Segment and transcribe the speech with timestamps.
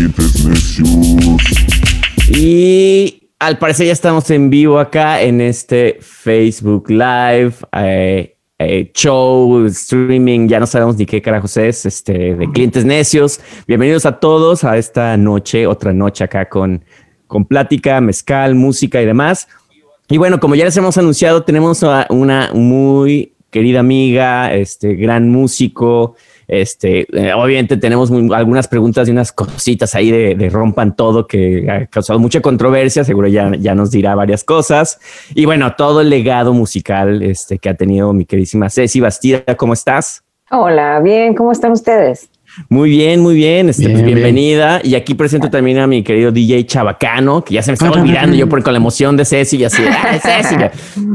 [0.00, 0.88] Necios.
[2.30, 9.66] Y al parecer ya estamos en vivo acá en este Facebook Live, eh, eh, show,
[9.66, 13.40] streaming, ya no sabemos ni qué carajos es, este, de clientes necios.
[13.66, 16.82] Bienvenidos a todos a esta noche, otra noche acá con,
[17.26, 19.48] con plática, mezcal, música y demás.
[20.08, 25.28] Y bueno, como ya les hemos anunciado, tenemos a una muy querida amiga, este gran
[25.28, 26.16] músico.
[26.52, 31.70] Este, eh, obviamente tenemos algunas preguntas y unas cositas ahí de, de rompan todo que
[31.70, 33.04] ha causado mucha controversia.
[33.04, 34.98] Seguro ya, ya nos dirá varias cosas.
[35.32, 39.44] Y bueno, todo el legado musical este, que ha tenido mi queridísima Ceci Bastida.
[39.56, 40.24] ¿Cómo estás?
[40.50, 42.28] Hola, bien, ¿cómo están ustedes?
[42.68, 43.68] Muy bien, muy bien.
[43.68, 44.16] Este, pues, Bien, bien.
[44.16, 44.80] bienvenida.
[44.82, 48.36] Y aquí presento también a mi querido DJ Chabacano, que ya se me estaba olvidando
[48.36, 49.82] yo por con la emoción de Ceci y así.
[49.88, 50.56] "Ah, Ceci".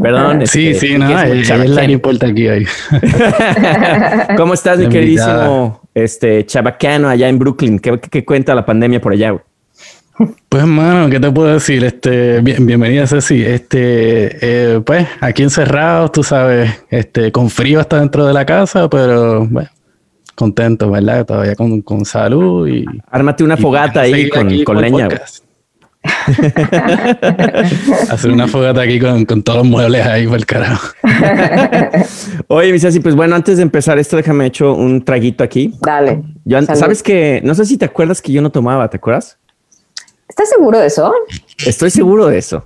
[0.02, 0.47] Perdón.
[0.47, 2.67] Sí, este, sí, no, que es es la que importa aquí hoy.
[4.38, 7.80] ¿Cómo estás, mi queridísimo este, Chabacano allá en Brooklyn?
[7.80, 9.31] ¿Qué, qué- qué cuenta la pandemia por allá?
[9.31, 9.44] güey?
[10.47, 11.83] Pues, hermano, ¿qué te puedo decir?
[11.83, 13.44] Este, bien, bienvenida, Ceci.
[13.44, 14.37] Este,
[14.76, 19.45] eh, pues, aquí encerrados, tú sabes, este, con frío hasta dentro de la casa, pero,
[19.45, 19.67] bueno,
[20.36, 21.26] contento, ¿verdad?
[21.26, 22.86] Todavía con, con salud y...
[23.10, 25.08] Ármate una y fogata ahí con, con leña.
[28.10, 30.94] Hacer una fogata aquí con, con todos los muebles ahí por el carajo.
[32.48, 35.73] Oye, mi Ceci, pues bueno, antes de empezar esto, déjame hecho un traguito aquí.
[35.82, 36.22] Dale.
[36.44, 36.80] Yo, Salud.
[36.80, 39.38] sabes que, no sé si te acuerdas que yo no tomaba, ¿te acuerdas?
[40.28, 41.14] ¿Estás seguro de eso?
[41.66, 42.66] Estoy seguro de eso.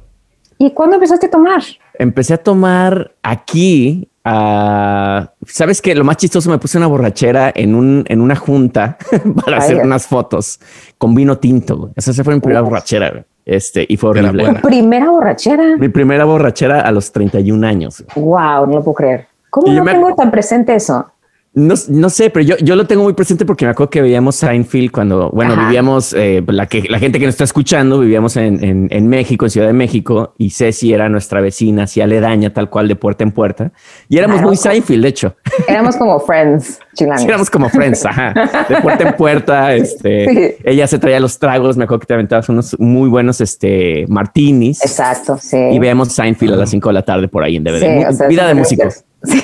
[0.57, 1.61] ¿Y cuándo empezaste a tomar?
[1.97, 4.08] Empecé a tomar aquí.
[4.25, 8.97] Ah, Sabes que lo más chistoso me puse una borrachera en un en una junta
[9.45, 10.59] para hacer unas fotos
[10.97, 11.77] con vino tinto.
[11.77, 11.91] güey.
[11.95, 13.09] Esa se fue mi primera borrachera.
[13.11, 13.23] güey.
[13.45, 14.43] Este y fue horrible.
[14.43, 14.61] buena.
[14.61, 15.75] Primera borrachera.
[15.77, 18.03] Mi primera borrachera a los 31 años.
[18.13, 18.25] güey.
[18.27, 19.27] Wow, no lo puedo creer.
[19.49, 21.11] ¿Cómo Y no me- tengo tan presente eso?
[21.59, 24.35] No, no sé, pero yo, yo lo tengo muy presente porque me acuerdo que veíamos
[24.37, 25.63] Seinfeld cuando, bueno, Ajá.
[25.65, 29.45] vivíamos, eh, la, que, la gente que nos está escuchando, vivíamos en, en, en México,
[29.45, 33.23] en Ciudad de México, y Ceci era nuestra vecina, así aledaña, tal cual, de puerta
[33.23, 33.71] en puerta.
[34.07, 35.35] Y éramos muy Seinfeld, de hecho.
[35.67, 37.21] Éramos como friends chilangos.
[37.21, 38.33] Sí, éramos como friends, ajá.
[38.69, 40.55] De puerta en puerta, este, Sí.
[40.63, 44.81] ella se traía los tragos, me acuerdo que te aventabas unos muy buenos, este, martinis.
[44.83, 45.57] Exacto, sí.
[45.57, 47.79] Y veíamos Seinfeld a las 5 de la tarde por ahí en DVD.
[47.81, 48.83] Sí, Mu- o sea, Vida de sí, músico.
[49.23, 49.43] Sí.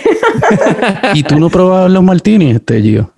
[1.13, 3.12] ¿Y tú no probabas los martinis, este, Gio?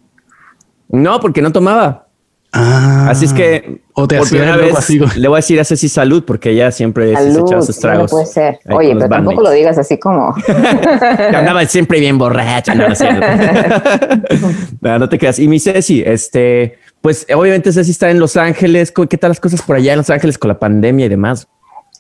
[0.90, 2.06] No, porque no tomaba.
[2.54, 5.66] Ah, Así es que O te por primera vez así le voy a decir a
[5.66, 8.10] Ceci salud porque ella siempre se Salud, echaba sus no tragos.
[8.12, 8.60] puede ser.
[8.70, 10.34] Oye, pero tampoco lo digas así como.
[11.36, 12.74] Andaba siempre bien borracha.
[12.74, 12.96] No, no,
[14.82, 15.40] no, no te creas.
[15.40, 18.92] Y mi Ceci, este, pues obviamente Ceci está en Los Ángeles.
[18.94, 21.48] ¿Cómo- ¿Qué tal las cosas por allá en Los Ángeles con la pandemia y demás?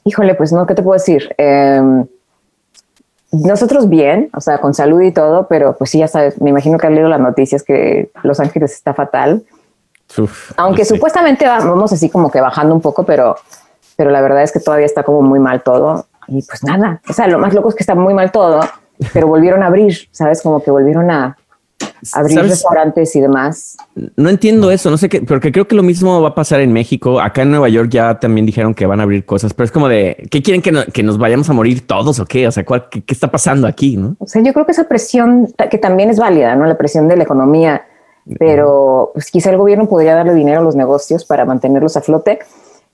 [0.06, 1.29] Híjole, pues no, ¿qué te puedo decir?
[1.38, 1.81] Eh,
[3.31, 6.77] nosotros bien, o sea, con salud y todo, pero pues sí, ya sabes, me imagino
[6.77, 9.43] que has leído las noticias que Los Ángeles está fatal.
[10.17, 10.95] Uf, Aunque sí.
[10.95, 13.35] supuestamente va- vamos así como que bajando un poco, pero,
[13.97, 16.05] pero la verdad es que todavía está como muy mal todo.
[16.29, 18.59] Y pues nada, o sea, lo más loco es que está muy mal todo,
[19.13, 20.41] pero volvieron a abrir, ¿sabes?
[20.41, 21.38] Como que volvieron a
[22.13, 22.51] abrir ¿Sabes?
[22.51, 23.77] restaurantes y demás.
[24.15, 26.71] No entiendo eso, no sé qué, porque creo que lo mismo va a pasar en
[26.73, 27.19] México.
[27.19, 29.88] Acá en Nueva York ya también dijeron que van a abrir cosas, pero es como
[29.88, 32.47] de, ¿qué quieren que, no- que nos vayamos a morir todos o qué?
[32.47, 33.97] O sea, ¿cuál- qué, qué está pasando aquí?
[33.97, 34.15] No?
[34.19, 36.65] O sea, yo creo que esa presión que también es válida, ¿no?
[36.65, 37.83] La presión de la economía,
[38.39, 42.39] pero pues quizá el gobierno podría darle dinero a los negocios para mantenerlos a flote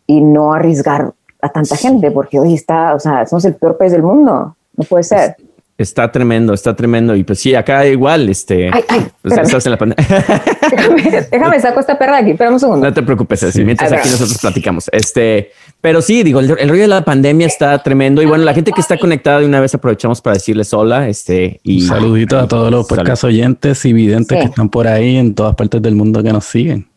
[0.07, 3.91] y no arriesgar a tanta gente, porque hoy está, o sea, somos el peor país
[3.91, 5.35] del mundo, no puede ser.
[5.75, 7.15] Está tremendo, está tremendo.
[7.15, 8.69] Y pues sí, acá igual, este.
[8.71, 10.05] Ay, ay, pues, estás en la pandemia.
[10.71, 12.85] déjame, déjame saco esta perra de aquí, espérame un segundo.
[12.87, 14.87] No te preocupes, mientras aquí nosotros platicamos.
[14.91, 18.21] Este, pero sí, digo, el, el rollo de la pandemia está tremendo.
[18.21, 21.09] Y bueno, la gente que está conectada de una vez aprovechamos para decirles hola.
[21.09, 22.99] Este, y Saluditos a todos los Salud.
[22.99, 24.43] podcast oyentes y videntes Sí.
[24.43, 26.87] que están por ahí en todas partes del mundo que nos siguen.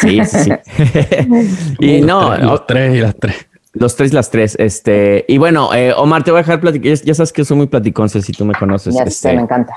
[0.00, 0.50] Sí, sí, sí.
[1.80, 3.36] y Los no, tres, los tres y las tres.
[3.78, 4.56] Los tres, las tres.
[4.58, 6.94] Este, y bueno, eh, Omar, te voy a dejar platicar.
[6.94, 8.94] Ya, sabes que soy muy platicón, si tú me conoces.
[8.94, 9.74] ya este, sé, me encanta.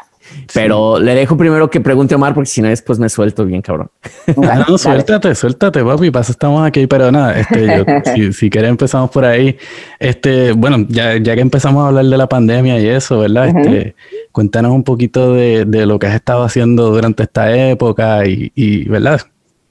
[0.53, 3.61] pero le dejo primero que pregunte a Omar, porque si no, después me suelto bien,
[3.61, 3.89] cabrón.
[4.03, 4.77] Ah, Dale, no, dale.
[4.77, 6.11] suéltate, suéltate, papi.
[6.11, 7.85] Pasa, estamos aquí, pero nada, este, yo,
[8.15, 9.57] si, si quieres empezamos por ahí.
[9.99, 13.47] Este, bueno, ya, ya que empezamos a hablar de la pandemia y eso, ¿verdad?
[13.49, 13.95] Este,
[14.31, 18.87] cuéntanos un poquito de, de lo que has estado haciendo durante esta época y, y
[18.87, 19.21] ¿verdad?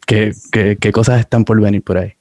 [0.07, 2.18] ¿Qué, qué, qué cosas están por venir por ahí?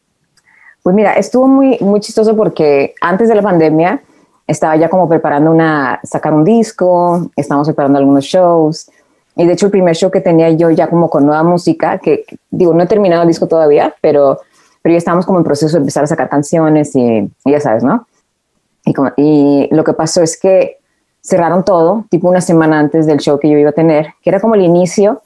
[0.88, 4.02] Pues mira, estuvo muy, muy chistoso porque antes de la pandemia
[4.48, 8.90] estaba ya como preparando una, sacar un disco, estábamos preparando algunos shows.
[9.36, 12.24] Y de hecho el primer show que tenía yo ya como con nueva música, que
[12.50, 14.40] digo, no he terminado el disco todavía, pero,
[14.82, 17.02] pero ya estábamos como en proceso de empezar a sacar canciones y,
[17.44, 18.08] y ya sabes, ¿no?
[18.86, 20.78] Y, como- y lo que pasó es que
[21.22, 24.40] cerraron todo, tipo una semana antes del show que yo iba a tener, que era
[24.40, 25.22] como el inicio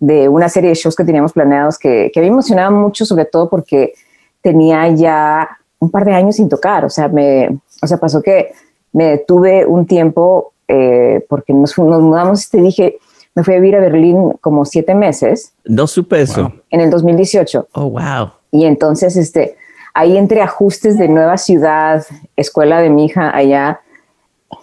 [0.00, 3.48] de una serie de shows que teníamos planeados que, que me emocionaba mucho, sobre todo
[3.48, 3.94] porque
[4.42, 5.48] tenía ya
[5.78, 6.84] un par de años sin tocar.
[6.84, 8.52] O sea, me, o sea pasó que
[8.92, 12.98] me detuve un tiempo eh, porque nos, mudamos y te dije,
[13.34, 16.52] me fui a vivir a Berlín como siete meses No supe eso.
[16.70, 17.68] en el 2018.
[17.72, 18.32] Oh, wow.
[18.50, 19.56] Y entonces, este,
[19.94, 22.04] ahí entre ajustes de nueva ciudad,
[22.36, 23.80] escuela de mi hija allá,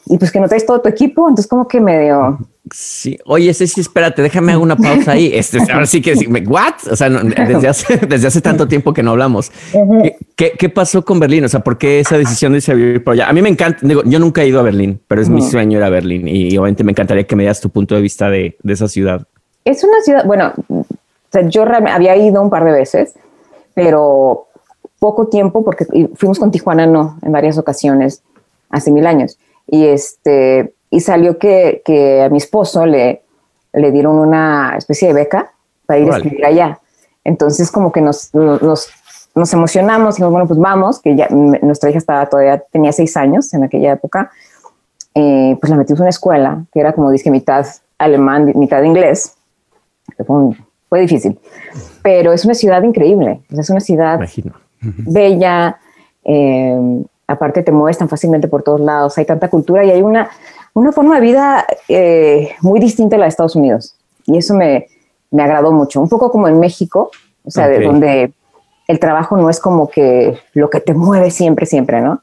[0.05, 2.39] y pues que no traes todo tu equipo, entonces como que medio,
[2.73, 3.17] Sí.
[3.25, 5.31] Oye, Ceci, espérate, déjame hacer una pausa ahí.
[5.35, 6.73] Este, ahora sí que sí, what?
[6.89, 9.51] O sea, no, desde hace, desde hace tanto tiempo que no hablamos.
[9.71, 11.43] ¿Qué, qué, qué pasó con Berlín?
[11.45, 13.29] O sea, ¿por qué esa decisión de irse a vivir por allá?
[13.29, 15.77] A mí me encanta, digo, yo nunca he ido a Berlín, pero es mi sueño
[15.77, 18.57] ir a Berlín y, obviamente me encantaría que me das tu punto de vista de,
[18.63, 19.27] de esa ciudad.
[19.63, 20.85] es una ciudad, bueno, o
[21.31, 23.13] sea, yo había ido un par de veces,
[23.75, 24.47] pero
[24.99, 25.85] poco tiempo porque
[26.15, 28.23] fuimos con Tijuana, no, en varias ocasiones,
[28.69, 29.37] hace mil años.
[29.67, 33.23] Y este, y salió que, que a mi esposo le,
[33.73, 35.51] le dieron una especie de beca
[35.85, 36.79] para ir a escribir allá.
[37.23, 38.89] Entonces como que nos, nos,
[39.33, 43.17] nos emocionamos y dijimos, bueno, pues vamos, que ya nuestra hija estaba todavía, tenía seis
[43.17, 44.31] años en aquella época,
[45.15, 47.65] eh, pues la metimos en una escuela que era como dije mitad
[47.97, 49.35] alemán, mitad inglés.
[50.25, 50.57] Fue, un-
[50.87, 51.39] fue difícil,
[52.03, 54.53] pero es una ciudad increíble, es una ciudad Imagino.
[54.81, 55.79] bella,
[56.23, 60.29] eh, aparte te mueves tan fácilmente por todos lados, hay tanta cultura y hay una,
[60.73, 63.95] una forma de vida eh, muy distinta a la de Estados Unidos.
[64.25, 64.87] Y eso me,
[65.31, 67.11] me agradó mucho, un poco como en México,
[67.43, 68.33] o sea, de donde
[68.87, 72.21] el trabajo no es como que lo que te mueve siempre, siempre, ¿no?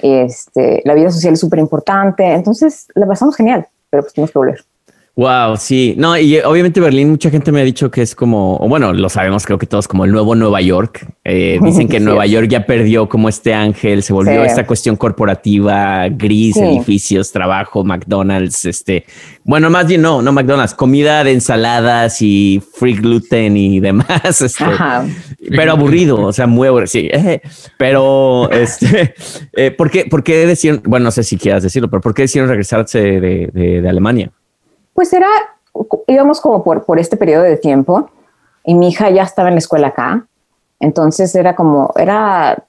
[0.00, 4.38] Este, la vida social es súper importante, entonces la pasamos genial, pero pues tuvimos que
[4.38, 4.64] volver.
[5.16, 5.94] Wow, sí.
[5.98, 8.92] No, y eh, obviamente Berlín, mucha gente me ha dicho que es como, o bueno,
[8.94, 11.06] lo sabemos, creo que todos, como el nuevo Nueva York.
[11.24, 12.04] Eh, dicen que Sí.
[12.04, 14.48] Nueva York ya perdió como este ángel, se volvió Sí.
[14.48, 16.60] esta cuestión corporativa, gris, Sí.
[16.62, 19.04] edificios, trabajo, McDonald's, este,
[19.44, 24.08] bueno, más bien no, no McDonald's, comida de ensaladas y free gluten y demás,
[24.40, 25.04] este, Ajá.
[25.50, 27.42] pero aburrido, o sea, muy aburrido, sí, eh,
[27.78, 29.14] pero este,
[29.54, 32.22] eh, ¿por qué, por qué decidieron, bueno, no sé si quieras decirlo, pero ¿por qué
[32.22, 34.30] decidieron regresarse de, de- de Alemania?
[34.94, 35.28] Pues era,
[36.06, 38.10] íbamos como por, por este periodo de tiempo
[38.64, 40.26] y mi hija ya estaba en la escuela acá.
[40.78, 42.64] Entonces era como, era,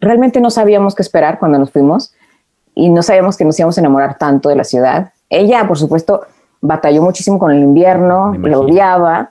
[0.00, 2.14] realmente no sabíamos qué esperar cuando nos fuimos
[2.74, 5.12] y no sabíamos que nos íbamos a enamorar tanto de la ciudad.
[5.28, 6.22] Ella, por supuesto,
[6.60, 9.30] batalló muchísimo con el invierno, lo odiaba,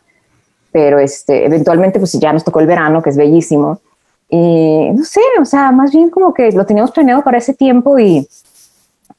[0.71, 3.79] pero este, eventualmente pues ya nos tocó el verano, que es bellísimo.
[4.29, 7.97] Y no sé, o sea, más bien como que lo teníamos planeado para ese tiempo
[7.97, 8.27] y,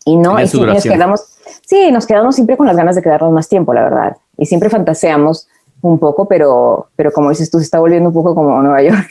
[0.04, 1.38] y no, y sí, nos quedamos,
[1.70, 4.16] sí, nos quedamos siempre con las ganas de quedarnos más tiempo, la verdad.
[4.36, 5.46] Y siempre fantaseamos
[5.82, 9.08] un poco, pero, pero como dices tú, se está volviendo un poco como Nueva York.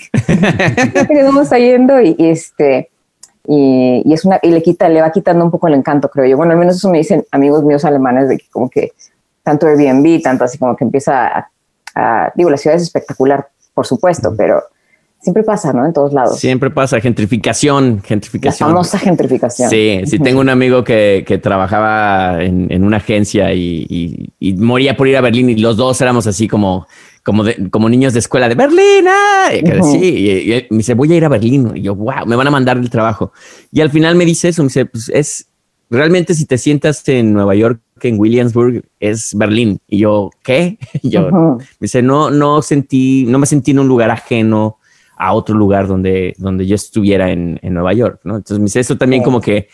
[1.33, 2.89] nos está yendo y, y este,
[3.47, 6.25] y, y es una, y le quita, le va quitando un poco el encanto, creo
[6.25, 6.35] yo.
[6.35, 8.91] Bueno, al menos eso me dicen amigos míos alemanes de que como que
[9.41, 11.49] tanto Airbnb, tanto así como que empieza a,
[11.95, 14.61] a- digo, la ciudad es espectacular, por supuesto, pero
[15.21, 15.85] siempre pasa, ¿no?
[15.85, 16.39] En todos lados.
[16.39, 18.69] Siempre pasa gentrificación, La gentrificación.
[18.69, 19.69] famosa gentrificación.
[19.69, 24.53] Sí, sí, tengo un amigo que, que trabajaba en, en una agencia y, y- y
[24.53, 26.87] moría por ir a Berlín y los dos éramos así como,
[27.23, 29.05] como, de- como niños de escuela de Berlín.
[29.07, 29.49] ¡ah!
[29.53, 29.91] Y que Ujú.
[29.91, 31.71] Sí, y, me dice, voy a ir a Berlín.
[31.75, 33.31] Y yo, wow, me van a mandar el trabajo.
[33.71, 35.45] Y al final me dice eso, me dice, pues es
[35.91, 39.79] realmente si te sientas en Nueva York, en Williamsburg, es Berlín.
[39.87, 40.77] Y yo, ¿qué?
[41.03, 44.77] Y yo, me dice, no, no sentí, no me sentí en un lugar ajeno
[45.19, 48.37] a otro lugar donde, donde yo estuviera en, en Nueva York, ¿no?
[48.37, 49.25] Entonces eso también Sí.
[49.25, 49.67] como que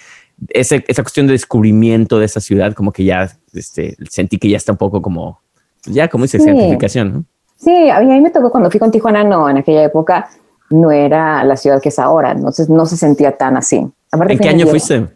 [0.50, 4.58] ese- esa cuestión de descubrimiento de esa ciudad, como que ya este, sentí que ya
[4.58, 5.40] está un poco como,
[5.86, 6.46] ya como dice, Sí.
[6.50, 7.24] identificación, ¿no?
[7.58, 10.28] Sí, a mí, a mí me tocó cuando fui con Tijuana, no, en aquella época
[10.72, 13.88] no era la ciudad que es ahora, entonces no se sentía tan así.
[14.12, 15.08] Aparte ¿En qué año fuiste?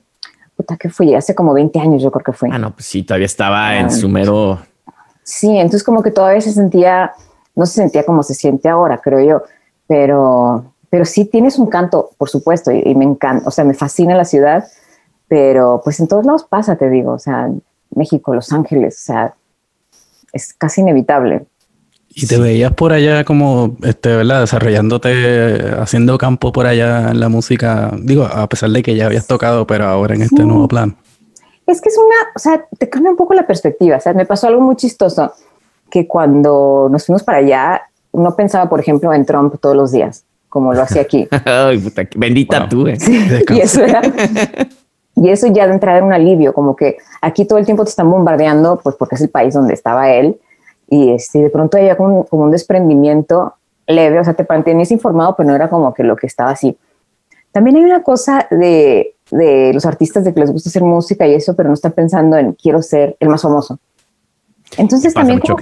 [0.55, 1.15] Puta, ¿qué fui?
[1.15, 2.49] Hace como 20 años yo creo que fui.
[2.53, 3.79] Ah, no, pues sí, todavía estaba Ah.
[3.79, 4.59] en su mero.
[5.23, 7.11] Sí, entonces como que todavía se sentía,
[7.55, 9.43] no se sentía como se siente ahora, creo yo,
[9.89, 13.73] pero, pero sí tienes un canto, por supuesto, y, y me encanta, o sea, me
[13.73, 14.65] fascina la ciudad,
[15.27, 17.49] pero pues en todos lados pasa, te digo, o sea,
[17.95, 19.33] México, Los Ángeles, o sea,
[20.31, 21.47] es casi inevitable.
[22.09, 24.41] Y te veías por allá como, este, ¿verdad?
[24.41, 27.91] Desarrollándote, haciendo campo por allá en la música.
[27.99, 30.97] Digo, a pesar de que ya habías tocado, pero ahora en este nuevo plan.
[31.67, 33.97] Es que es una, o sea, te cambia un poco la perspectiva.
[33.97, 35.33] O sea, me pasó algo muy chistoso
[35.89, 37.83] que cuando nos fuimos para allá,
[38.19, 41.27] no pensaba, por ejemplo, en Trump todos los días, como lo hacía aquí.
[41.45, 42.69] Ay, puta, bendita Wow.
[42.69, 42.97] tú, eh.
[43.49, 44.01] y eso era,
[45.15, 47.89] y eso ya de entrada era un alivio, como que aquí todo el tiempo te
[47.89, 50.39] están bombardeando, pues porque es el país donde estaba él,
[50.89, 53.53] y este, de pronto había como, un- como un desprendimiento
[53.87, 56.77] leve, o sea, te mantenías informado, pero no era como que lo que estaba así.
[57.51, 61.33] También hay una cosa de, de los artistas de que les gusta hacer música y
[61.33, 63.79] eso, pero no están pensando en quiero ser el más famoso.
[64.77, 65.57] Entonces Pasa también como-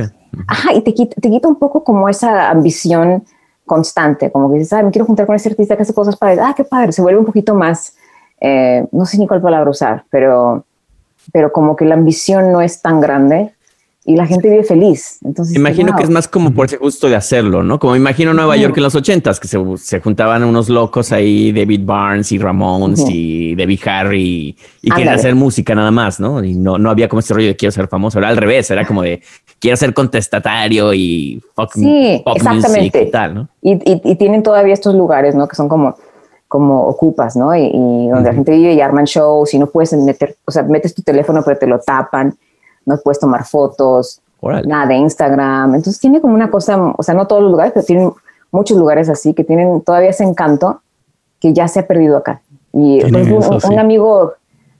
[0.48, 3.24] Ajá, y te quita, te quita un poco como esa ambición
[3.66, 6.40] constante, como que dices, ah, me quiero juntar con ese artista que hace cosas padres,
[6.42, 7.96] ah, qué padre, se vuelve un poquito más,
[8.40, 10.64] eh, no sé ni cuál palabra usar, pero,
[11.34, 13.54] pero como que la ambición no es tan grande
[14.10, 15.20] y la gente vive feliz.
[15.24, 15.98] Entonces, Imagino wow.
[15.98, 17.78] que es más como por ese gusto de hacerlo, ¿no?
[17.78, 18.56] Como imagino Nueva.
[18.56, 23.04] York en los ochentas, que se, se juntaban unos locos ahí, David Barnes y Ramones
[23.10, 25.20] y Debbie Harry, y querían Ándale.
[25.20, 26.42] hacer música nada más, ¿no?
[26.44, 28.88] Y no, no había como ese rollo de quiero ser famoso, era al revés, era
[28.88, 29.22] como de
[29.60, 33.04] quiero ser contestatario y fuck Sí, pop music exactamente.
[33.04, 33.50] y tal, ¿no?
[33.62, 35.48] Y, y- y tienen todavía estos lugares, ¿no?
[35.48, 35.96] Que son como,
[36.48, 37.54] como ocupas, ¿no?
[37.56, 40.64] Y, y donde la gente vive y arman shows y no puedes meter, o sea,
[40.64, 42.34] metes tu teléfono pero te lo tapan,
[42.88, 44.22] no puedes tomar fotos,
[44.66, 45.76] nada de Instagram.
[45.76, 48.12] Entonces tiene como una cosa, o sea, no todos los lugares, pero tienen
[48.52, 50.82] muchos lugares así que tienen todavía ese encanto
[51.40, 52.42] que ya se ha perdido acá.
[52.74, 53.68] Y eso, un, sí.
[53.68, 54.34] un amigo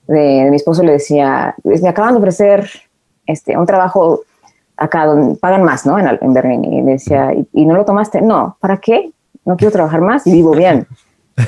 [0.08, 2.70] de, de mi esposo le decía, "Pues, me acaban de ofrecer
[3.28, 4.22] este, un trabajo
[4.78, 6.00] acá donde pagan más, ¿no?
[6.00, 6.64] En, en Berlín.
[6.64, 8.22] Y le decía, ¿y, y no lo tomaste?
[8.22, 9.12] No, ¿para qué?
[9.44, 10.88] No quiero trabajar más y vivo bien.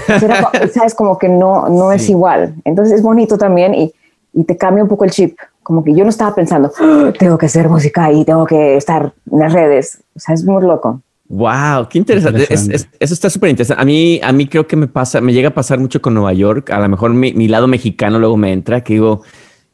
[0.08, 2.56] Era sabes, como que no, no es igual.
[2.66, 3.94] Entonces es bonito también y,
[4.34, 5.38] y te cambia un poco el chip.
[5.69, 9.13] Como que yo no estaba pensando, "Ah, tengo que hacer música y tengo que estar
[9.31, 9.99] en las redes.
[10.15, 11.03] O sea, es muy loco.
[11.27, 12.39] Wow, qué interesante.
[12.41, 12.75] Es- Interesante.
[12.75, 13.79] es- eso está súper interesante.
[13.79, 16.33] A mí, a mí creo que me pasa, me llega a pasar mucho con Nueva
[16.33, 16.71] York.
[16.71, 19.21] A lo mejor mi, mi lado mexicano luego me entra, que digo,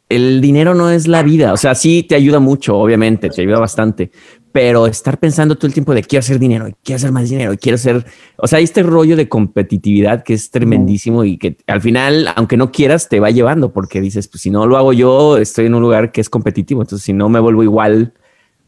[0.10, 1.54] el dinero no es la vida.
[1.54, 4.12] O sea, sí te ayuda mucho, obviamente, te ayuda bastante,
[4.56, 7.78] pero estar pensando todo el tiempo de quiero hacer dinero, quiero hacer más dinero, quiero
[7.78, 8.06] ser,
[8.38, 12.56] o sea, hay este rollo de competitividad que es tremendísimo y que al final, aunque
[12.56, 15.76] no quieras, te va llevando porque dices, pues si no lo hago yo, estoy en
[15.76, 16.82] un lugar que es competitivo.
[16.84, 18.14] Entonces, si no me vuelvo igual,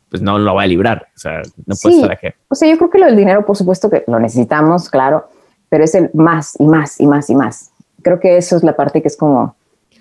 [0.09, 1.07] pues no lo va a librar.
[1.15, 2.01] O sea, no puedes Sí.
[2.01, 2.27] estar aquí.
[2.49, 5.29] O sea, yo creo que lo del dinero, por supuesto que lo necesitamos, claro,
[5.69, 7.71] pero es el más y más y más y más.
[8.01, 9.55] Creo que eso es la parte que es como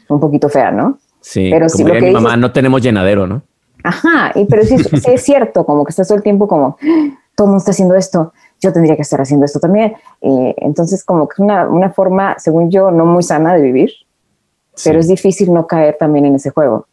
[0.08, 0.98] un poquito fea, ¿no?
[1.20, 3.42] Sí, Pero como sí, lo que mi mamá, dices- no tenemos llenadero, ¿no?
[3.86, 7.18] Ajá, y, pero sí, sí es cierto, como que estás todo el tiempo como, "Ah,
[7.34, 9.94] todo el mundo está haciendo esto, yo tendría que estar haciendo esto también.
[10.20, 13.90] Y entonces como que es una, una forma, según yo, no muy sana de vivir,
[14.84, 16.86] pero es difícil no caer también en ese juego.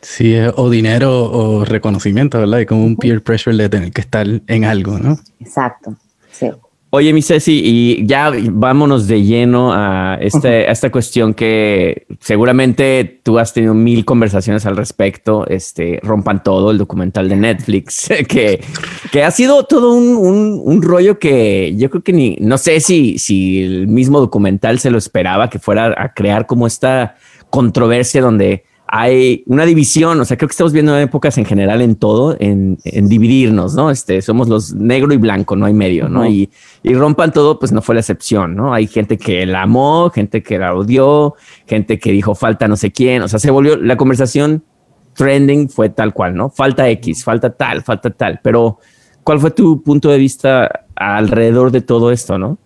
[0.00, 2.60] Sí, eh, o dinero o reconocimiento, ¿verdad?
[2.60, 5.18] Y como un peer pressure de tener que estar en algo, ¿no?
[5.40, 5.94] Exacto,
[6.30, 6.50] sí.
[6.90, 13.20] Oye, mi Ceci, y ya vámonos de lleno a, este, a esta cuestión que seguramente
[13.22, 15.46] tú has tenido mil conversaciones al respecto.
[15.48, 18.64] Este rompan todo, el documental de Netflix, que,
[19.12, 22.80] que ha sido todo un, un- un rollo que yo creo que ni no sé
[22.80, 27.16] si, si el mismo documental se lo esperaba que fuera a crear como esta
[27.50, 31.94] controversia donde hay una división, o sea, creo que estamos viendo épocas en general en
[31.94, 33.90] todo, en, en dividirnos, ¿no?
[33.90, 36.26] Este, somos los negro y blanco, no hay medio, ¿no?
[36.26, 36.48] Y,
[36.82, 38.72] y rompan todo, pues no fue la excepción, ¿no?
[38.72, 41.34] Hay gente que la amó, gente que la odió,
[41.66, 44.64] gente que dijo falta no sé quién, o sea, se volvió la conversación
[45.12, 46.48] trending fue tal cual, ¿no?
[46.48, 48.78] Falta X, falta tal, falta tal, pero
[49.22, 52.56] ¿cuál fue tu punto de vista alrededor de todo esto, no?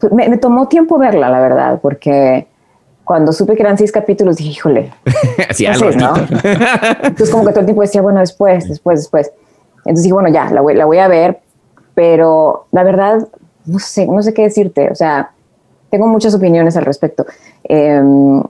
[0.00, 2.48] Pues me, me tomó tiempo verla, la verdad, porque
[3.06, 4.92] cuando supe que eran seis capítulos dije, híjole,
[5.48, 5.92] Así no algo.
[5.92, 6.14] sé, ¿no?
[6.16, 9.30] Entonces como que todo el tiempo decía, bueno, después, después, después.
[9.78, 11.38] Entonces dije, bueno, ya, la voy, la voy a ver,
[11.94, 13.28] pero la verdad,
[13.64, 14.90] no sé, no sé qué decirte.
[14.90, 15.30] O sea,
[15.88, 17.24] tengo muchas opiniones al respecto.
[17.62, 18.42] Em,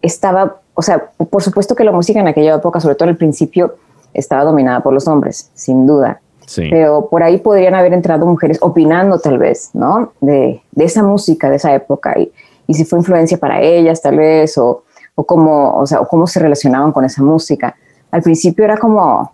[0.00, 3.76] estaba, o sea, por supuesto que la música en aquella época, sobre todo al principio,
[4.14, 6.18] estaba dominada por los hombres, sin duda.
[6.46, 6.68] Sí.
[6.70, 10.12] Pero por ahí podrían haber entrado mujeres opinando tal vez, ¿no?
[10.22, 12.18] De, de esa música, de esa época.
[12.18, 12.32] Y,
[12.66, 16.26] y si fue influencia para ellas tal vez, o, o, cómo, o, sea, o cómo
[16.26, 17.76] se relacionaban con esa música.
[18.10, 19.32] Al principio era como,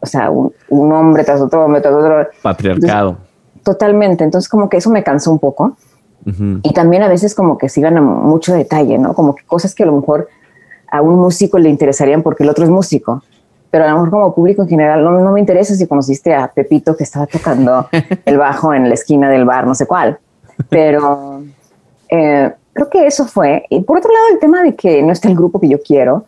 [0.00, 2.28] o sea, un, un hombre tras otro hombre tras otro.
[2.42, 3.10] Patriarcado.
[3.10, 5.76] Entonces, totalmente, entonces como que eso me cansó un poco.
[6.62, 9.12] Y también a veces como que sigan a mucho detalle, ¿no?
[9.12, 10.28] Como que cosas que a lo mejor
[10.88, 13.24] a un músico le interesarían porque el otro es músico.
[13.72, 16.46] Pero a lo mejor como público en general no, no me interesa si conociste a
[16.46, 17.88] Pepito que estaba tocando
[18.24, 20.20] el bajo en la esquina del bar, no sé cuál.
[20.68, 21.42] Pero
[22.12, 23.64] eh, creo que eso fue.
[23.70, 26.24] Y por otro lado, el tema de que no está el grupo que yo quiero,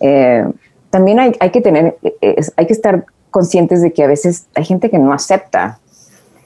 [0.00, 0.44] eh,
[0.90, 4.46] también hay, hay que tener, eh, es- hay que estar conscientes de que a veces
[4.54, 5.78] hay gente que no acepta.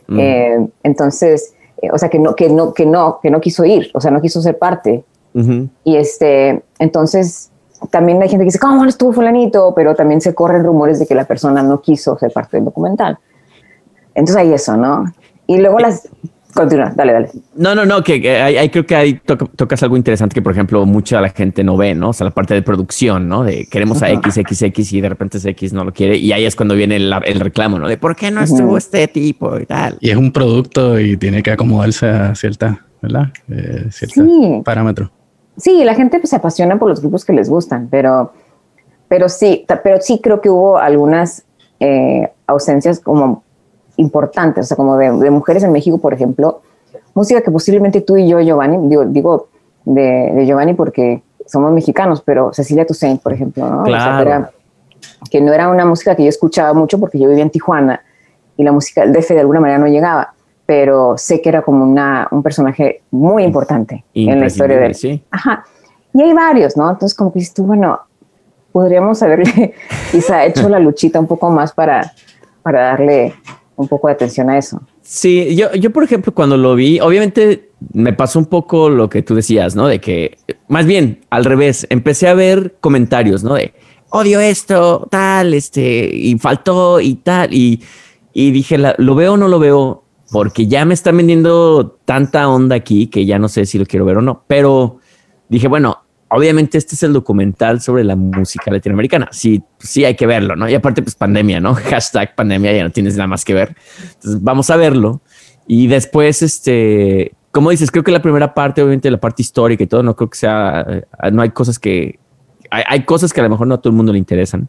[0.07, 0.19] Mm.
[0.21, 1.53] Eh, entonces,
[1.83, 4.11] eh, o sea, que no, que no, que no, que no quiso ir, o sea,
[4.11, 5.05] no quiso ser parte.
[5.35, 5.69] Ujú.
[5.85, 7.51] Y este, entonces
[7.91, 9.75] también hay gente que dice, ¿cómo no estuvo fulanito?
[9.75, 13.19] Pero también se corren rumores de que la persona no quiso ser parte del documental.
[14.15, 15.05] Entonces hay eso, ¿no?
[15.47, 16.09] Y luego las...
[16.57, 17.29] Continúa, dale, dale.
[17.55, 20.41] No, no, no, que, que hay, hay- creo que ahí toca- tocas algo interesante que,
[20.43, 22.09] por ejemplo, mucha la gente no ve, ¿no?
[22.09, 23.45] O sea, la parte de producción, ¿no?
[23.45, 26.17] De queremos a XXX y de repente ese X no lo quiere.
[26.17, 27.89] Y ahí es cuando viene el, el reclamo, ¿no?
[27.89, 29.99] De por qué no estuvo este tipo y tal.
[30.01, 33.27] Y es un producto y tiene que acomodarse a cierta, ¿verdad?
[33.51, 34.63] Eh, Sí.
[34.65, 35.11] parámetros.
[35.59, 38.33] Sí, la gente pues, se apasiona por los grupos que les gustan, pero,
[39.09, 41.45] pero, sí, pero sí creo que hubo algunas
[41.81, 43.43] eh, ausencias como
[43.97, 46.61] importantes, o sea, como de, de mujeres en México, por ejemplo,
[47.15, 49.49] música que posiblemente tú y yo, Giovanni, digo, digo
[49.85, 53.83] de, de Giovanni porque somos mexicanos, pero Cecilia Toussaint, por ejemplo, ¿no?
[53.83, 54.17] O sea, Claro.
[54.25, 54.51] que, era-
[55.31, 58.01] que no era una música que yo escuchaba mucho porque yo vivía en Tijuana
[58.57, 60.35] y la música del DF de alguna manera no llegaba,
[60.67, 65.19] pero sé que era como una, un personaje muy importante en la historia de Imprescindible,
[65.21, 65.27] sí.
[65.31, 65.65] Ajá.
[66.13, 66.91] Y hay varios, ¿no?
[66.91, 68.01] Entonces, como que dices tú, bueno,
[68.73, 69.75] podríamos haberle
[70.11, 72.13] quizá hecho la luchita un poco más para,
[72.63, 73.35] para darle
[73.77, 74.81] un poco de atención a eso.
[75.03, 79.23] Sí, yo, yo, por ejemplo, cuando lo vi, obviamente me pasó un poco lo que
[79.23, 79.87] tú decías, ¿no?
[79.87, 83.55] De que, más bien, al revés, empecé a ver comentarios, ¿no?
[83.55, 83.75] De
[84.11, 87.83] odio esto, tal, este, y faltó y tal, y,
[88.33, 90.05] y dije, ¿lo veo o no lo veo?
[90.31, 94.05] Porque ya me están vendiendo tanta onda aquí que ya no sé si lo quiero
[94.05, 94.99] ver o no, pero
[95.49, 99.29] dije, bueno, obviamente este es el documental sobre la música latinoamericana.
[99.33, 100.69] Sí, sí hay que verlo, ¿no?
[100.69, 101.75] Y aparte, pues pandemia, ¿no?
[101.91, 103.77] Hashtag pandemia, ya no tienes nada más que ver.
[104.15, 105.21] Entonces, vamos a verlo.
[105.67, 109.87] Y después, este, como dices, creo que la primera parte, obviamente la parte histórica y
[109.87, 112.19] todo, no creo que sea, eh, no hay cosas que,
[112.71, 114.69] hay, hay cosas que a lo mejor no a todo el mundo le interesan,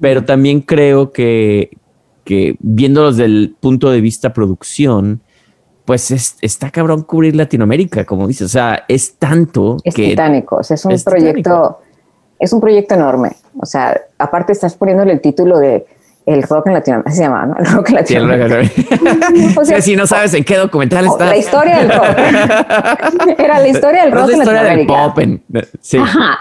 [0.00, 1.78] pero también creo que,
[2.24, 5.22] que viéndolos desde el punto de vista producción,
[5.84, 10.56] pues es- está cabrón cubrir Latinoamérica, como dices, o sea, es tanto Es que titánico,
[10.56, 11.78] o sea, es un es proyecto, titánico.
[12.38, 13.32] es un proyecto enorme.
[13.60, 15.86] O sea, aparte estás poniéndole el título de
[16.26, 17.54] El rock en Latinoamérica, se llama, ¿no?
[17.58, 18.96] El rock en Sí, el- Latinoamérica.
[19.60, 21.26] O sea, si no sabes en qué documental está.
[21.26, 23.38] la historia del rock.
[23.38, 25.14] Era la historia del No rock es en la del Latinoamérica.
[25.14, 25.18] pop.
[25.18, 25.42] en-
[25.82, 25.98] sí.
[25.98, 26.38] Ajá.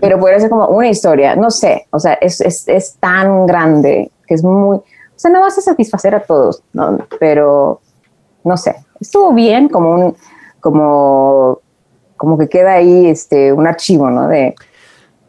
[0.00, 4.10] Pero puede ser como una historia, no sé, o sea, es, es, es tan grande
[4.26, 4.84] que es muy, o
[5.16, 6.98] sea, no vas a satisfacer a todos, ¿no?
[7.20, 7.80] Pero,
[8.44, 10.14] no sé, estuvo bien como un,
[10.60, 11.60] como,
[12.16, 14.28] como que queda ahí este, un archivo, ¿no?
[14.28, 14.54] De,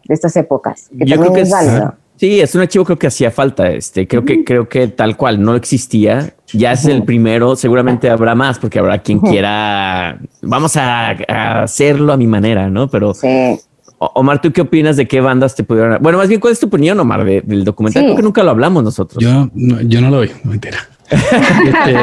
[0.08, 1.94] de estas épocas, que Yo creo que es es, válido.
[2.18, 3.70] sí, es un archivo creo que hacía falta.
[3.70, 6.34] Este, creo que, creo que tal cual no existía.
[6.54, 7.56] Ya es el primero.
[7.56, 10.20] Seguramente habrá más porque habrá quien quiera.
[10.42, 12.90] Vamos a, a hacerlo a mi manera, no?
[12.90, 13.58] Pero Sí.
[14.04, 15.98] O- Omar, ¿tú qué opinas de qué bandas te pudieron?
[16.02, 18.02] Bueno, más bien, ¿cuál es tu opinión, Omar, de- del documental?
[18.02, 18.06] Sí.
[18.08, 19.24] Creo que nunca lo hablamos nosotros.
[19.24, 20.80] Yo no, yo no lo vi, no, mentira.
[21.66, 21.94] Este,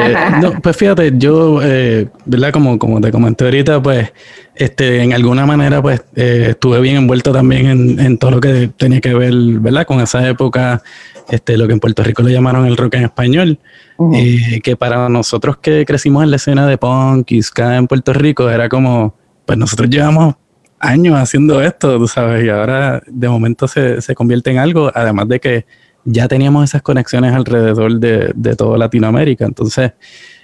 [0.41, 2.51] no, pues fíjate, yo, eh, ¿verdad?
[2.51, 4.11] Como, como te comenté ahorita, pues,
[4.55, 8.69] este, en alguna manera, pues, eh, estuve bien envuelto también en, en todo lo que
[8.77, 9.85] tenía que ver, ¿verdad?
[9.85, 10.83] Con esa época,
[11.29, 13.59] este, lo que en Puerto Rico le llamaron el rock en español,
[14.13, 18.13] eh, que para nosotros que crecimos en la escena de punk y ska en Puerto
[18.13, 20.35] Rico, era como, pues nosotros llevamos
[20.79, 25.27] años haciendo esto, tú sabes, y ahora de momento se, se convierte en algo, además
[25.27, 25.65] de que
[26.11, 29.45] ya teníamos esas conexiones alrededor de, de toda Latinoamérica.
[29.45, 29.91] Entonces,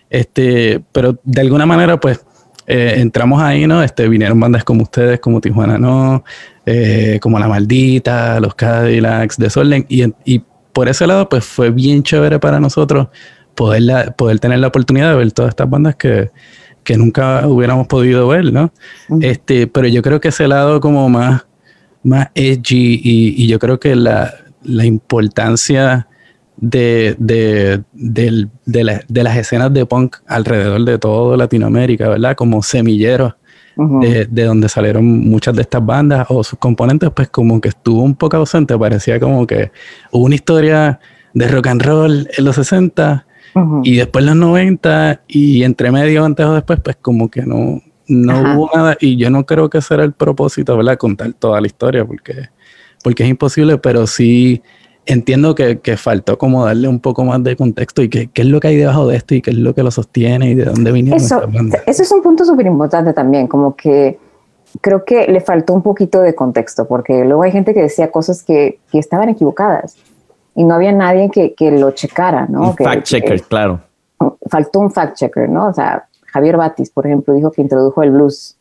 [0.09, 2.23] este, pero de alguna manera, pues,
[2.67, 3.81] eh, entramos ahí, ¿no?
[3.83, 6.23] Este, vinieron bandas como ustedes, como Tijuana No,
[6.65, 10.41] eh, como La Maldita, Los Cadillacs, Desorden, y, y
[10.73, 13.07] por ese lado, pues fue bien chévere para nosotros
[13.55, 16.31] poder, la- poder tener la oportunidad de ver todas estas bandas que,
[16.83, 18.71] que nunca hubiéramos podido ver, ¿no?
[19.21, 21.45] Este, pero yo creo que ese lado como más,
[22.03, 24.33] más edgy y, y yo creo que la,
[24.65, 26.07] la importancia
[26.57, 32.35] de, de, de la- de las escenas de punk alrededor de toda Latinoamérica, ¿verdad?
[32.35, 33.33] Como semilleros
[33.77, 33.99] Ujú.
[33.99, 38.01] de, de donde salieron muchas de estas bandas o sus componentes, pues como que estuvo
[38.03, 39.71] un poco ausente, parecía como que
[40.11, 40.99] hubo una historia
[41.33, 43.81] de rock and roll en los 60 Ujú.
[43.83, 48.33] y después los 90 y entre medio, antes o después, pues como que no, no
[48.33, 48.57] Ajá.
[48.57, 50.97] hubo nada, y yo no creo que ese era el propósito, ¿verdad?
[50.97, 52.47] Contar toda la historia, porque,
[53.05, 54.63] porque es imposible, pero sí
[55.05, 58.59] entiendo que, que faltó como darle un poco más de contexto y qué, es lo
[58.59, 60.91] que hay debajo de esto y qué es lo que lo sostiene y de dónde
[60.91, 61.39] vinieron Eso,
[61.85, 64.17] eso es un punto súper importante también, como que
[64.81, 68.41] creo que le faltó un poquito de contexto, porque luego hay gente que decía cosas
[68.41, 69.97] que, que estaban equivocadas
[70.55, 72.69] y no había nadie que, que lo checara, ¿no?
[72.71, 73.81] Un Que- fact checker, claro.
[74.49, 75.67] faltó un fact checker, ¿no?
[75.67, 78.57] O sea, Javier Batis, por ejemplo, dijo que introdujo el blues.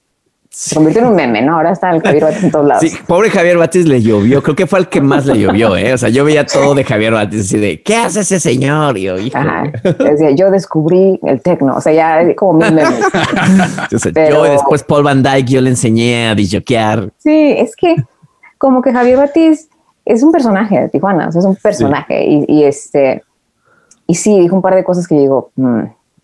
[0.57, 1.57] Se convirtió en un meme, ¿no?
[1.57, 2.83] Ahora está el Javier Batis en todos lados.
[2.89, 4.41] Sí, pobre Javier Batis le llovió.
[4.41, 5.93] Creo que fue el que más le llovió, ¿eh?
[5.93, 8.97] O sea, yo veía todo de Javier Batis así de, ¿qué hace ese señor?
[8.97, 9.65] Y yo, hijo, Ajá.
[9.83, 13.01] Decía, yo descubrí el tecno, o sea, ya como mil memes.
[13.95, 17.11] o sea, Pero- yo después Paul Van Dyke, yo le enseñé a disjoquear.
[17.19, 17.97] Sí, es que
[18.57, 19.69] como que Javier Batis
[20.05, 23.25] es un personaje de Tijuana, o sea, es un personaje y, y este
[24.07, 25.81] y sí dijo un par de cosas que yo digo, "Mm,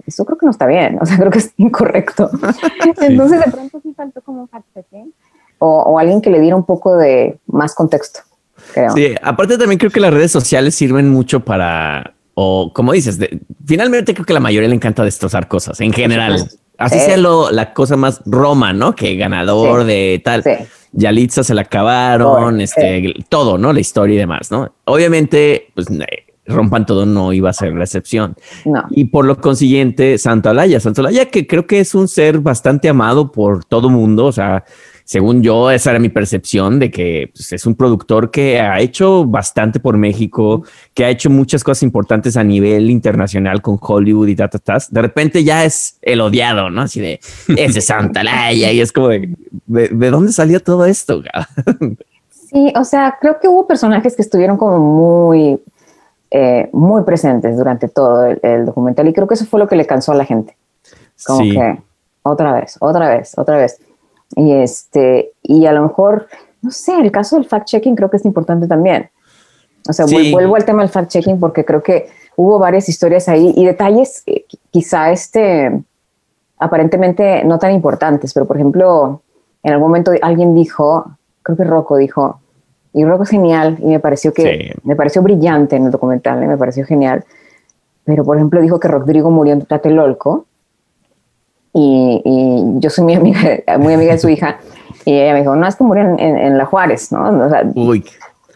[0.07, 2.31] eso creo que no está bien, o sea, creo que es incorrecto.
[3.01, 5.13] Entonces de pronto sí faltó como un fact-checking
[5.59, 8.21] o, o alguien que le diera un poco de más contexto,
[8.75, 8.91] creo.
[8.91, 13.41] Sí, aparte también creo que las redes sociales sirven mucho para, o como dices, de-
[13.67, 16.49] finalmente creo que la mayoría le encanta destrozar cosas en general.
[16.79, 17.05] Así Sí.
[17.05, 18.95] sea lo, la cosa más Roma, ¿no?
[18.95, 19.87] Que ganador Sí.
[19.89, 20.43] de tal.
[20.43, 20.51] Sí.
[20.93, 23.73] Yalitza se la acabaron, Todo, este, todo, ¿no?
[23.75, 24.73] La historia y demás, ¿no?
[24.87, 25.89] Obviamente, pues
[26.51, 28.37] rompan todo no iba a ser la excepción.
[28.65, 28.85] No.
[28.91, 33.65] Y por lo consiguiente, Santolaya, Santolaya que creo que es un ser bastante amado por
[33.65, 34.65] todo mundo, o sea,
[35.11, 39.25] según yo, esa era mi percepción de que pues, es un productor que ha hecho
[39.25, 40.63] bastante por México,
[40.95, 44.79] que ha hecho muchas cosas importantes a nivel internacional con Hollywood y ta, ta, ta.
[44.89, 46.83] De repente ya es el odiado, ¿no?
[46.83, 47.19] Así de,
[47.57, 49.35] ese Santolaya, y es como de,
[49.67, 51.25] ¿de, de dónde salió todo esto?
[52.51, 55.61] Sí, o sea, creo que hubo personajes que estuvieron como muy,
[56.31, 59.77] eh, muy presentes durante todo el, el documental y creo que eso fue lo que
[59.77, 60.57] le cansó a la gente.
[61.27, 61.53] Como Sí.
[61.53, 61.79] que
[62.23, 63.79] otra vez, otra vez, otra vez.
[64.37, 66.29] Y este, y a lo mejor,
[66.63, 69.11] no sé, el caso del fact-checking creo que es importante también.
[69.89, 70.15] O sea, Sí.
[70.15, 74.23] vuel- vuelvo al tema del fact-checking porque creo que hubo varias historias ahí y detalles
[74.27, 75.83] eh, qui- quizá este,
[76.59, 79.23] aparentemente no tan importantes, pero por ejemplo,
[79.63, 81.07] en algún momento alguien dijo,
[81.43, 82.41] creo que Rocco dijo,
[82.93, 84.81] y Rocco es genial y me pareció que, Sí.
[84.85, 86.47] me pareció brillante en el documental, ¿eh?
[86.47, 87.25] me pareció genial,
[88.05, 90.47] pero por ejemplo dijo que Rodrigo murió en Tlatelolco
[91.73, 93.41] y, y yo soy muy amiga,
[93.79, 94.59] muy amiga de su hija
[95.05, 97.47] y ella me dijo, no, es que murió en, en- en La Juárez, ¿no?
[97.47, 98.05] O sea, Uy,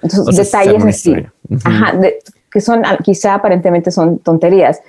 [0.02, 1.32] entonces, O sea, detalles es una así, historia.
[1.50, 1.60] Ujú.
[1.64, 2.18] ajá, de-
[2.50, 4.80] que son ah, quizá aparentemente son tonterías,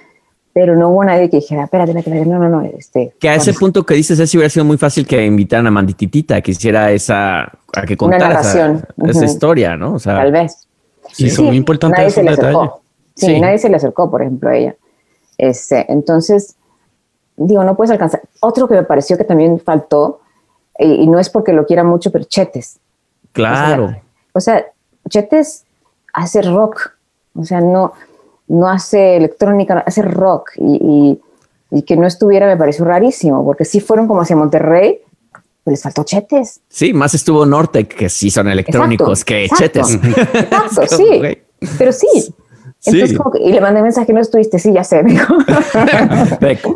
[0.55, 3.13] pero no hubo nadie que dijera, espérate, espérate, no, no, no, este.
[3.19, 6.39] Que a ese punto que dices, ese hubiera sido muy fácil que invitaran a Mandititita,
[6.41, 8.87] que hiciera esa, a que contara esa, narración.
[9.05, 9.25] esa Ujú.
[9.25, 9.95] historia, ¿no?
[9.95, 10.65] O sea, Tal vez.
[11.17, 12.81] Y son muy importantes nadie se le acercó.
[13.15, 13.41] Sí, Sí.
[13.41, 14.75] nadie se le acercó, por ejemplo, a ella.
[15.37, 16.55] Este, entonces,
[17.35, 18.21] digo, no puedes alcanzar.
[18.39, 20.21] Otro que me pareció que también faltó,
[20.79, 22.79] y, y no es porque lo quiera mucho, pero Chetes.
[23.33, 23.93] claro.
[24.31, 24.65] O sea,
[25.09, 25.65] Chetes
[26.13, 26.91] hace rock,
[27.35, 27.91] o sea, no,
[28.47, 30.51] no hace electrónica, hace rock.
[30.57, 31.21] Y, y-
[31.71, 34.99] y que no estuviera me pareció rarísimo, porque sí fueron como hacia Monterrey,
[35.63, 36.61] pero les faltó Chetes.
[36.69, 39.81] Sí, más estuvo Nortec, que sí son electrónicos, Exacto, que exacto.
[39.81, 40.35] chetes.
[40.53, 41.37] Exacto, sí.
[41.77, 42.33] Pero sí.
[42.85, 43.15] Entonces, Sí.
[43.15, 45.35] como que- y le mandé mensaje, no estuviste, sí, ya sé, me dijo.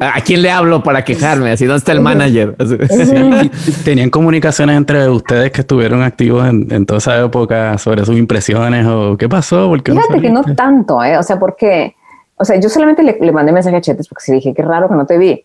[0.01, 1.51] ¿A quién le hablo para quejarme?
[1.51, 2.55] Así, ¿dónde está el manager?
[3.83, 8.85] Tenían comunicaciones entre ustedes que estuvieron activos en, en toda esa época sobre sus impresiones
[8.87, 11.17] o qué pasó, porque Fíjate que no tanto, ¿eh?
[11.17, 11.95] O sea, porque,
[12.35, 14.87] o sea, yo solamente le, le mandé mensaje a Chetes porque sí dije, qué raro
[14.89, 15.43] que no te vi.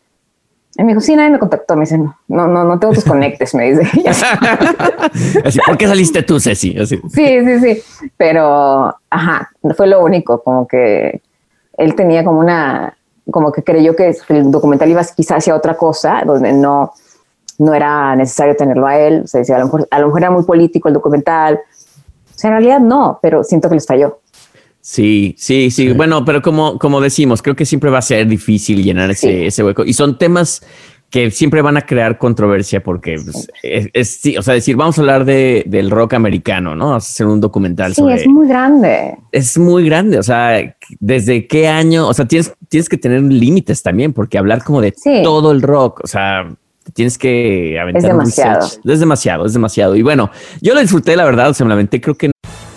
[0.77, 1.77] Y me dijo, sí, nadie me contactó.
[1.77, 3.83] Me dice, no, no, no, no tengo tus conectes, me dice.
[5.45, 6.77] Así, ¿Por qué saliste tú, Ceci?
[6.79, 7.01] Así.
[7.11, 8.09] sí, sí, sí.
[8.17, 11.23] Pero, ajá, fue lo único, como que
[11.77, 12.97] él tenía como una,
[13.31, 16.93] como que creyó que el documental iba quizás hacia otra cosa, donde no,
[17.59, 19.23] no era necesario tenerlo a él.
[19.25, 21.61] O sea, decía, a lo mejor, a lo mejor era muy político el documental.
[21.65, 24.19] O sea, en realidad no, pero siento que les falló.
[24.87, 28.85] Sí, sí, sí, Bueno, pero como, como decimos, creo que siempre va a ser difícil
[28.85, 29.47] llenar ese, Sí.
[29.47, 29.83] ese hueco.
[29.83, 30.61] Y son temas
[31.09, 34.99] que siempre van a crear controversia porque pues, es, es- sí, o sea, decir, vamos
[34.99, 36.89] a hablar de, del rock americano, ¿no?
[36.89, 38.17] Vamos a hacer un documental Sí, sobre...
[38.17, 39.17] es muy grande.
[39.33, 43.83] es muy grande, o sea, desde qué año, o sea, tienes, tienes que tener límites
[43.83, 45.21] también, porque hablar como de Sí.
[45.23, 46.55] todo el rock, o sea,
[46.93, 48.67] tienes que aventar Es demasiado.
[48.85, 49.97] Es demasiado, es demasiado.
[49.97, 52.34] Y bueno, yo lo disfruté, la verdad, o sea, me la aventé, creo que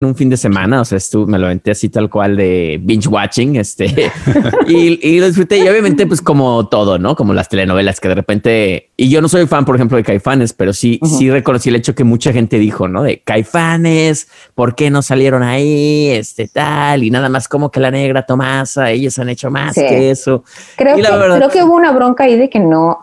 [0.00, 3.08] un fin de semana, o sea, estuve, me lo aventé así tal cual de binge
[3.08, 4.12] watching, este,
[4.68, 5.58] y, y, lo disfruté.
[5.58, 7.16] Y obviamente, pues como todo, ¿no?
[7.16, 10.52] Como las telenovelas que de repente, y yo no soy fan, por ejemplo, de Caifanes,
[10.52, 11.18] pero sí, uh -huh.
[11.18, 13.02] sí reconocí el hecho que mucha gente dijo, ¿no?
[13.02, 16.10] De Caifanes, ¿por qué no salieron ahí?
[16.10, 19.80] Este tal, y nada más como que la negra Tomasa, ellos han hecho más sí.
[19.80, 20.44] que eso.
[20.76, 23.00] Creo que, verdad, creo que hubo una bronca ahí de que no,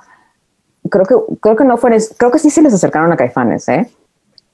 [0.90, 3.86] creo que, creo que no fue, creo que sí se les acercaron a Caifanes, ¿eh?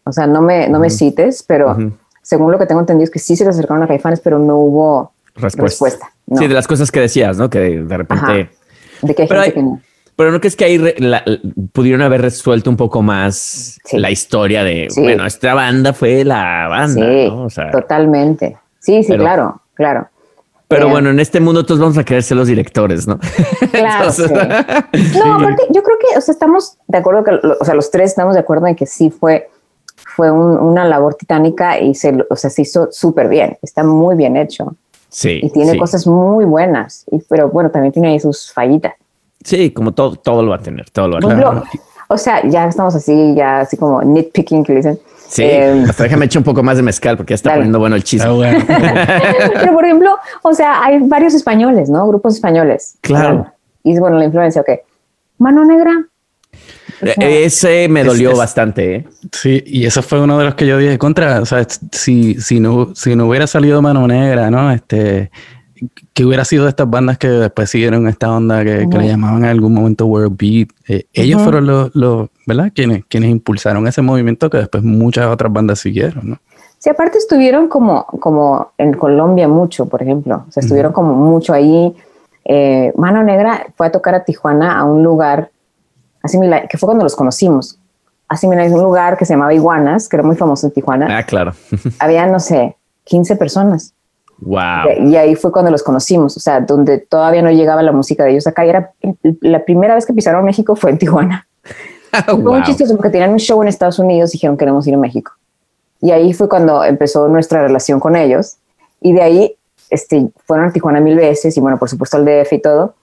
[0.06, 0.98] O sea, no me, no me uh -huh.
[0.98, 3.84] cites, pero uh -huh según lo que tengo entendido, es que sí se le acercaron
[3.84, 5.62] a Caifanes, pero no hubo respuesta.
[5.64, 6.38] respuesta no.
[6.38, 7.50] Sí, de las cosas que decías, ¿no?
[7.50, 8.24] Que de, repente.
[8.24, 8.50] Ajá.
[9.02, 9.82] De que hay pero gente hay, que no.
[10.16, 11.24] Pero no crees que ahí re, la,
[11.72, 13.98] pudieron haber resuelto un poco más sí.
[13.98, 15.02] la historia de, sí.
[15.02, 17.46] bueno, esta banda fue la banda, sí, ¿no?
[17.46, 18.58] O sea, totalmente.
[18.80, 20.10] Sí, sí, pero, claro, claro.
[20.68, 23.20] Pero eh, bueno, en este mundo todos vamos a querer ser los directores, ¿no?
[23.72, 24.10] Claro.
[24.10, 24.32] Entonces,
[24.94, 25.18] sí.
[25.20, 28.12] No, aparte, yo creo que, o sea, estamos de acuerdo que, o sea, los tres
[28.12, 29.50] estamos de acuerdo en que sí fue
[30.16, 34.16] fue un, una labor titánica y se, o sea, se hizo súper bien, está muy
[34.16, 34.76] bien hecho.
[35.10, 35.40] Sí.
[35.44, 35.78] Y tiene sí.
[35.78, 38.94] cosas muy buenas, y, pero bueno, también tiene ahí sus fallitas.
[39.44, 41.40] Sí, como todo, todo lo va a tener, todo lo va a tener.
[41.40, 41.64] Ejemplo,
[42.08, 45.00] o sea, ya estamos así, ya así como nitpicking que dicen.
[45.28, 47.62] Sí, eh, hasta déjame echar un poco más de mezcal porque ya está dale.
[47.62, 48.30] poniendo bueno el chisme.
[48.30, 48.66] Ah, bueno.
[48.68, 52.06] pero por ejemplo, o sea, hay varios españoles, ¿no?
[52.08, 52.98] Grupos españoles.
[53.02, 53.48] Claro.
[53.84, 54.70] Y bueno, la influencia, ok.
[55.38, 56.06] Mano Negra,
[57.02, 58.96] ese me dolió es, bastante.
[58.96, 59.08] ¿eh?
[59.32, 61.42] Sí, y eso fue uno de los que yo dije contra.
[61.42, 64.72] O sea, si, si, no, si no hubiera salido Mano Negra, ¿no?
[64.72, 65.32] Este,
[66.14, 68.90] que hubiera sido de estas bandas que después siguieron esta onda que, uh -huh.
[68.90, 70.70] que le llamaban en algún momento World Beat.
[70.88, 71.44] Eh, ellos uh -huh.
[71.44, 72.72] fueron los, los, ¿verdad?
[72.74, 76.38] Quienes, quienes impulsaron ese movimiento que después muchas otras bandas siguieron, ¿no?
[76.78, 80.46] Sí, aparte estuvieron como, como en Colombia mucho, por ejemplo.
[80.48, 80.96] O sea, estuvieron uh -huh.
[80.96, 81.94] como mucho ahí.
[82.46, 85.52] Eh, Mano Negra fue a tocar a Tijuana a un lugar
[86.24, 87.78] así que fue cuando los conocimos.
[88.28, 91.18] Así mira, es un lugar que se llamaba Iguanas, que era muy famoso en Tijuana.
[91.18, 91.54] Ah, claro.
[92.00, 93.94] Había, no sé, 15 personas.
[94.38, 94.90] Wow.
[95.00, 98.24] Y, y, ahí fue cuando los conocimos, o sea, donde todavía no llegaba la música
[98.24, 98.66] de ellos acá.
[98.66, 98.94] Y era
[99.42, 101.46] la primera vez que pisaron México fue en Tijuana.
[102.26, 102.54] fue wow.
[102.54, 105.34] muy chistoso porque tenían un show en Estados Unidos y dijeron queremos ir a México.
[106.00, 108.58] Y ahí fue cuando empezó nuestra relación con ellos.
[109.02, 109.56] Y de ahí
[109.90, 112.96] este, fueron a Tijuana mil veces y bueno, por supuesto al DF y todo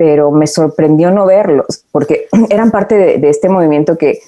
[0.00, 4.20] pero me sorprendió no verlos, porque eran parte de, de este movimiento que,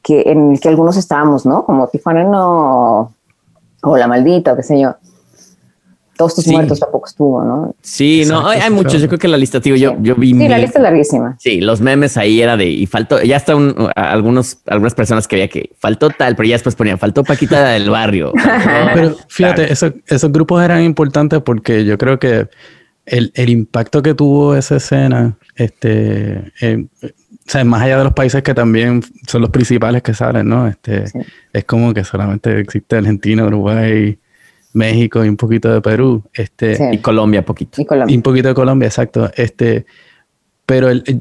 [0.00, 1.66] que, en el que algunos estábamos, ¿no?
[1.66, 3.14] Como Tijuana no,
[3.82, 4.94] o La Maldita, o qué sé yo.
[6.16, 6.52] Todos tus sí.
[6.52, 7.74] muertos tampoco estuvo, ¿no?
[7.82, 8.98] Sí, Exacto, no, hay, hay muchos.
[8.98, 10.28] Yo creo que la lista, tío, yo, yo vi.
[10.28, 11.36] Sí, mil, la lista es larguísima.
[11.38, 15.36] Sí, los memes ahí era de, y faltó, ya hasta un, algunos, algunas personas que
[15.36, 18.32] había que faltó tal, pero ya después ponían, faltó Paquita del barrio.
[18.34, 22.48] Faltó, pero fíjate, eso, esos grupos eran importantes porque yo creo que
[23.06, 28.12] el, el, impacto que tuvo esa escena, este, eh, o sea, más allá de los
[28.14, 30.66] países que también son los principales que salen, ¿no?
[30.66, 31.18] Este, sí.
[31.52, 34.18] Es como que solamente existe Argentina, Uruguay,
[34.72, 36.24] México y un poquito de Perú.
[36.32, 36.84] Este, sí.
[36.92, 37.82] Y Colombia, poquito.
[37.82, 38.12] Y, Colombia.
[38.12, 39.30] y un poquito de Colombia, exacto.
[39.36, 39.84] Este,
[40.64, 41.20] pero el, el,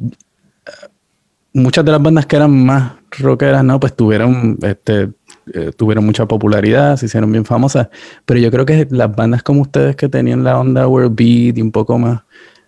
[1.53, 3.79] muchas de las bandas que eran más rockeras, ¿no?
[3.79, 5.09] Pues tuvieron, este,
[5.53, 7.89] eh, tuvieron mucha popularidad, se hicieron bien famosas,
[8.25, 11.61] pero yo creo que las bandas como ustedes que tenían la onda world beat y
[11.61, 12.21] un poco más,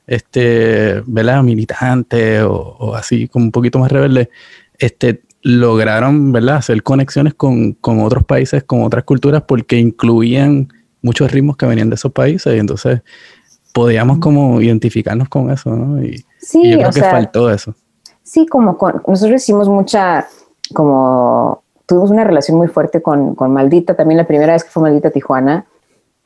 [0.08, 1.43] este, ¿verdad?
[1.43, 4.30] Militante o, o así, como un poquito más rebelde,
[4.78, 6.58] este, lograron, ¿verdad?
[6.58, 10.69] Hacer conexiones con, con otros países, con otras culturas, porque incluían
[11.02, 13.02] muchos ritmos que venían de esos países y entonces
[13.74, 16.04] podíamos como identificarnos con eso, ¿no?
[16.04, 17.76] Y, sí, y yo creo o que sea, faltó eso.
[18.26, 20.28] Sí, como con, nosotros hicimos mucha,
[20.74, 24.82] como tuvimos una relación muy fuerte con, con Maldita, también la primera vez que fue
[24.82, 25.66] Maldita a Tijuana,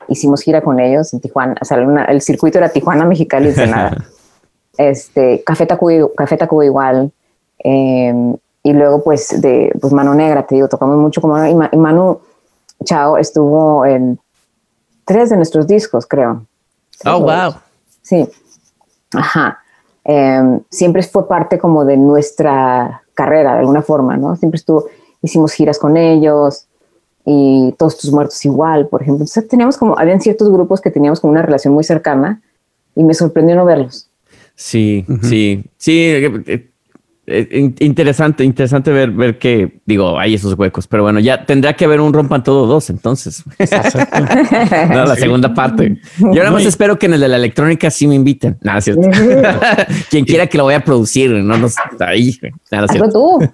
[0.08, 4.02] hicimos gira con ellos en Tijuana, o sea, una, el circuito era Tijuana, Mexicali, Ensenada.
[4.78, 7.12] este, Café Tacuba, Café Tacuba igual,
[7.62, 11.76] eh, y luego pues de pues Mano Negra, te digo, tocamos mucho como y, y
[11.76, 12.20] Manu
[12.84, 14.18] Chao estuvo en
[15.04, 16.46] tres de nuestros discos, creo.
[17.04, 17.54] Oh, wow.
[18.02, 18.26] Sí,
[19.12, 19.58] ajá.
[20.04, 24.36] Eh, siempre fue parte como de nuestra carrera, de alguna forma, ¿no?
[24.36, 24.86] Siempre estuvo,
[25.22, 26.66] hicimos giras con ellos
[27.24, 29.22] y Todos tus muertos igual, por ejemplo.
[29.24, 32.40] Entonces teníamos como, habían ciertos grupos que teníamos como una relación muy cercana
[32.94, 34.08] y me sorprendió no verlos.
[34.54, 35.22] Sí, uh -huh.
[35.22, 36.69] sí, sí.
[37.32, 41.84] Eh, interesante, interesante ver, ver que, digo, hay esos huecos, pero bueno, ya tendrá que
[41.84, 43.44] haber un rompan todo dos, entonces.
[43.58, 45.22] no, la sí.
[45.22, 45.98] segunda parte.
[46.18, 48.58] Yo nada más espero que en el de la electrónica sí me inviten.
[48.62, 49.08] Nada, cierto.
[50.10, 52.36] Quien quiera que lo vaya a producir, no nos ahí.
[52.70, 53.10] Nada, cierto.
[53.12, 53.38] tú.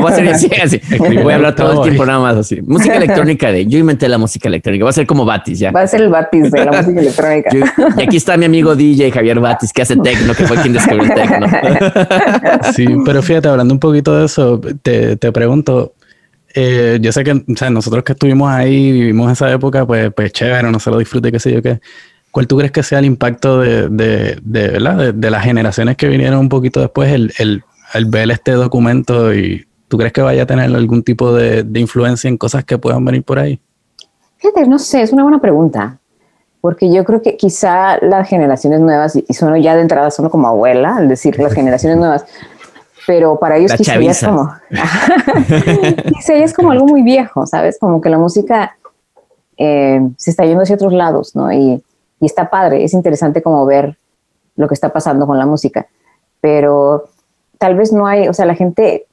[0.00, 0.80] voy a hacer así, así.
[0.98, 2.60] Voy a hablar todo el tiempo nada más así.
[2.60, 4.84] Música electrónica de, yo inventé la música electrónica.
[4.84, 5.70] Va a ser como Batis ya.
[5.70, 7.50] Va a ser el Batis de la música electrónica.
[7.50, 7.60] Yo,
[7.96, 11.04] y aquí está mi amigo DJ Javier Batis, que hace tecno, que fue quien descubrió
[11.04, 11.46] el tecno.
[12.74, 15.92] Sí, pero fíjate, hablando un poquito de eso, te, te pregunto,
[16.52, 20.32] eh, yo sé que o sea, nosotros que estuvimos ahí, vivimos esa época, pues, pues
[20.32, 21.80] chévere, no se lo disfrute, qué sé yo qué.
[22.32, 24.96] ¿Cuál tú crees que sea el impacto de, de, de, ¿verdad?
[24.98, 27.62] de, de las generaciones que vinieron un poquito después, el, el,
[27.94, 31.78] el ver este documento y tú crees que vaya a tener algún tipo de, de
[31.78, 33.60] influencia en cosas que puedan venir por ahí?
[34.38, 36.00] Fíjate, no sé, es una buena pregunta.
[36.60, 40.48] Porque yo creo que quizá las generaciones nuevas, y son ya de entrada, son como
[40.48, 42.26] abuela, al decir las generaciones nuevas,
[43.06, 44.52] pero para ellos La quizá ya es como,
[46.14, 47.78] quizá ya es como algo muy viejo, ¿sabes?
[47.78, 48.76] Como que la música
[49.56, 51.52] eh, se está yendo hacia otros lados, ¿no?
[51.52, 51.82] Y,
[52.20, 53.96] y está padre, es interesante como ver
[54.56, 55.86] lo que está pasando con la música,
[56.40, 57.08] pero
[57.58, 59.06] tal vez no hay, o sea, la gente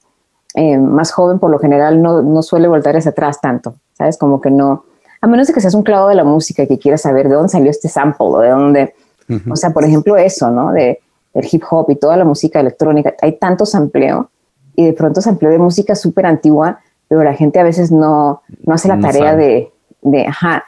[0.55, 4.17] eh, más joven por lo general no, no suele voltar hacia atrás tanto, ¿sabes?
[4.17, 4.85] Como que no,
[5.21, 7.35] a menos de que seas un clavo de la música y que quieras saber de
[7.35, 8.95] dónde salió este sample o de dónde,
[9.49, 10.71] o sea, por ejemplo, eso, ¿no?
[10.71, 10.99] De,
[11.33, 14.29] del hip hop y toda la música electrónica, hay tanto sampleo
[14.75, 18.73] y de pronto sampleo de música súper antigua, pero la gente a veces no, no
[18.73, 20.63] hace la No tarea de, de, ajá,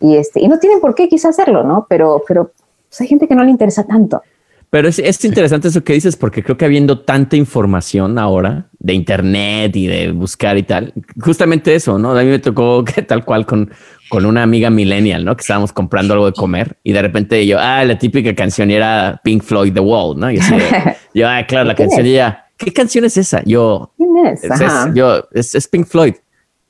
[0.00, 1.86] y, este, y no tienen por qué quizás hacerlo, ¿no?
[1.88, 2.52] Pero, pero
[2.88, 4.22] pues, hay gente que no le interesa tanto.
[4.70, 8.92] Pero es, es interesante eso que dices, porque creo que habiendo tanta información ahora de
[8.92, 12.10] internet y de buscar y tal, justamente eso, ¿no?
[12.10, 13.70] A mí me tocó que tal cual con,
[14.14, 15.36] con una amiga millennial, ¿no?
[15.36, 19.20] Que estábamos comprando algo de comer y de repente yo, ah, la típica canción era
[19.24, 20.30] Pink Floyd, The Wall, ¿no?
[20.30, 20.54] Y así,
[21.14, 23.42] yo, ah, claro, la ¿Quién canción ella, ¿qué canción es esa?
[23.42, 24.44] Yo, ¿Quién es?
[24.44, 26.14] es, es- yo, es, es Pink Floyd.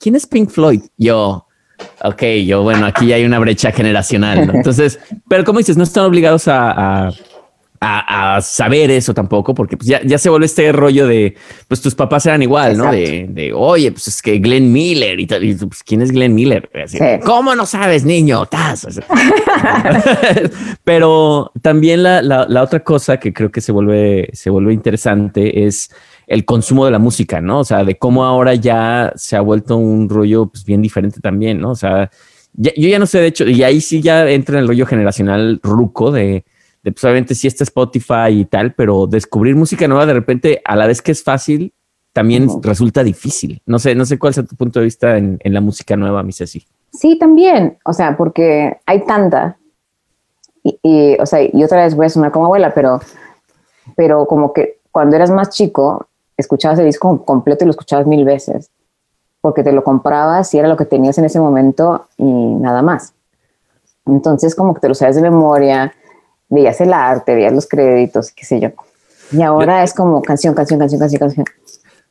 [0.00, 0.80] ¿Quién es Pink Floyd?
[0.96, 1.46] Yo,
[2.02, 4.54] ok, yo, bueno, aquí ya hay una brecha generacional, ¿no?
[4.54, 7.10] Entonces, pero como dices, no están obligados a, a,
[7.84, 11.34] a- a saber eso tampoco, porque pues ya, ya se vuelve este rollo de,
[11.68, 12.90] pues tus papás eran igual, ¿no?
[12.90, 16.34] De, de, oye, pues es que Glenn Miller y tal, y pues, ¿quién es Glenn
[16.34, 16.70] Miller?
[16.84, 17.04] Así, Sí.
[17.24, 18.44] ¿Cómo no sabes, niño?
[20.84, 25.66] Pero también la, la, la otra cosa que creo que se vuelve, se vuelve interesante
[25.66, 25.90] es
[26.26, 27.60] el consumo de la música, ¿no?
[27.60, 31.60] O sea, de cómo ahora ya se ha vuelto un rollo pues, bien diferente también,
[31.60, 31.70] ¿no?
[31.70, 32.10] O sea,
[32.54, 34.86] ya- yo ya no sé, de hecho, y ahí sí ya entra en el rollo
[34.86, 36.44] generacional ruco de,
[36.84, 40.76] de pues obviamente sí está Spotify y tal, pero descubrir música nueva de repente, a
[40.76, 41.72] la vez que es fácil,
[42.12, 42.60] también Ujú.
[42.62, 43.62] resulta difícil.
[43.64, 46.22] No sé, no sé cuál es tu punto de vista en, en la música nueva,
[46.22, 46.66] mi Ceci.
[46.92, 49.56] Sí, también, o sea, porque hay tanta.
[50.62, 53.00] Y, y, o sea, y otra vez voy a sonar como abuela, pero,
[53.96, 58.26] pero como que cuando eras más chico, escuchabas el disco completo y lo escuchabas mil
[58.26, 58.70] veces,
[59.40, 63.14] porque te lo comprabas y era lo que tenías en ese momento y nada más.
[64.04, 65.94] Entonces, como que te lo sabes de memoria,
[66.54, 68.70] veías el arte, veías los créditos, qué sé yo.
[69.32, 71.46] Y ahora es como canción, canción, canción, canción, canción.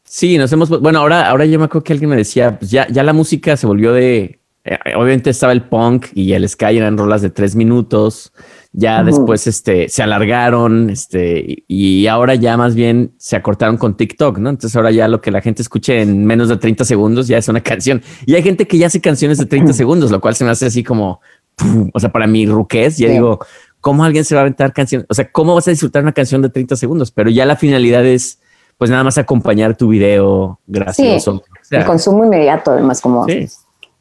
[0.03, 0.69] Sí, nos hemos.
[0.81, 3.55] Bueno, ahora, ahora yo me acuerdo que alguien me decía, pues ya, ya la música
[3.57, 4.39] se volvió de.
[4.65, 8.31] eh, obviamente estaba el punk y el sky eran rolas de tres minutos.
[8.75, 13.95] Ya después este, se alargaron este, y, y ahora ya más bien se acortaron con
[13.95, 14.49] TikTok, ¿no?
[14.49, 17.47] Entonces ahora ya lo que la gente escuche en menos de 30 segundos ya es
[17.47, 18.01] una canción.
[18.25, 20.65] Y hay gente que ya hace canciones de 30 segundos, lo cual se me hace
[20.65, 21.21] así como,
[21.55, 21.91] ¡pum!
[21.93, 23.13] o sea, para mi ruquez, ya Sí.
[23.13, 23.39] digo,
[23.83, 25.05] ¿cómo alguien se va a aventar canción?
[25.09, 27.11] O sea, ¿cómo vas a disfrutar una canción de 30 segundos?
[27.11, 28.39] Pero ya la finalidad es,
[28.77, 31.33] pues nada más acompañar tu video gracioso.
[31.33, 33.25] Sí, o sea, el consumo inmediato, además, como.
[33.27, 33.47] sí.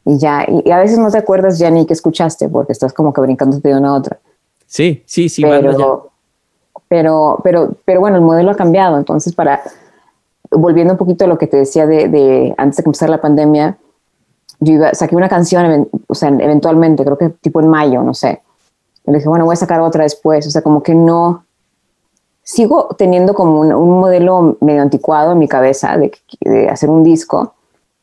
[0.05, 2.93] Y ya, y, y a veces no te acuerdas ya ni qué escuchaste, porque estás
[2.93, 4.19] como que brincándote de una a otra.
[4.67, 5.43] Sí, sí, sí.
[5.43, 6.11] pero,
[6.89, 8.99] pero, pero, pero bueno, el modelo ha cambiado.
[8.99, 9.63] Entonces, para
[10.51, 13.79] volviendo un poquito a lo que te decía de, de antes de comenzar la pandemia,
[14.61, 18.43] yo iba, saqué una canción, o sea, eventualmente, creo que tipo en mayo, no sé.
[19.05, 20.47] Le dije, bueno, voy a sacar otra después.
[20.47, 21.45] O sea, como que no.
[22.45, 27.05] Sigo teniendo como un, un modelo medio anticuado en mi cabeza de, de hacer un
[27.05, 27.55] disco,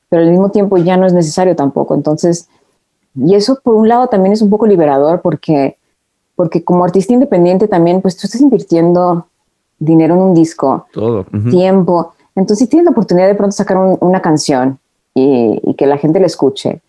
[0.08, 1.94] pero al mismo tiempo ya no es necesario tampoco.
[1.94, 2.48] Entonces,
[3.16, 5.78] y eso por un lado también es un poco liberador porque
[6.36, 9.28] porque como artista independiente también, pues tú estás invirtiendo
[9.78, 11.26] dinero en un disco, Todo.
[11.34, 11.50] ujú.
[11.50, 12.14] tiempo.
[12.34, 14.80] Entonces, si tienes la oportunidad de pronto sacar un- una canción
[15.14, 16.82] y, y que la gente la escuche,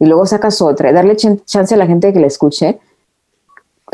[0.00, 2.80] y luego sacas otra, darle chan- chance a la gente de que la escuche,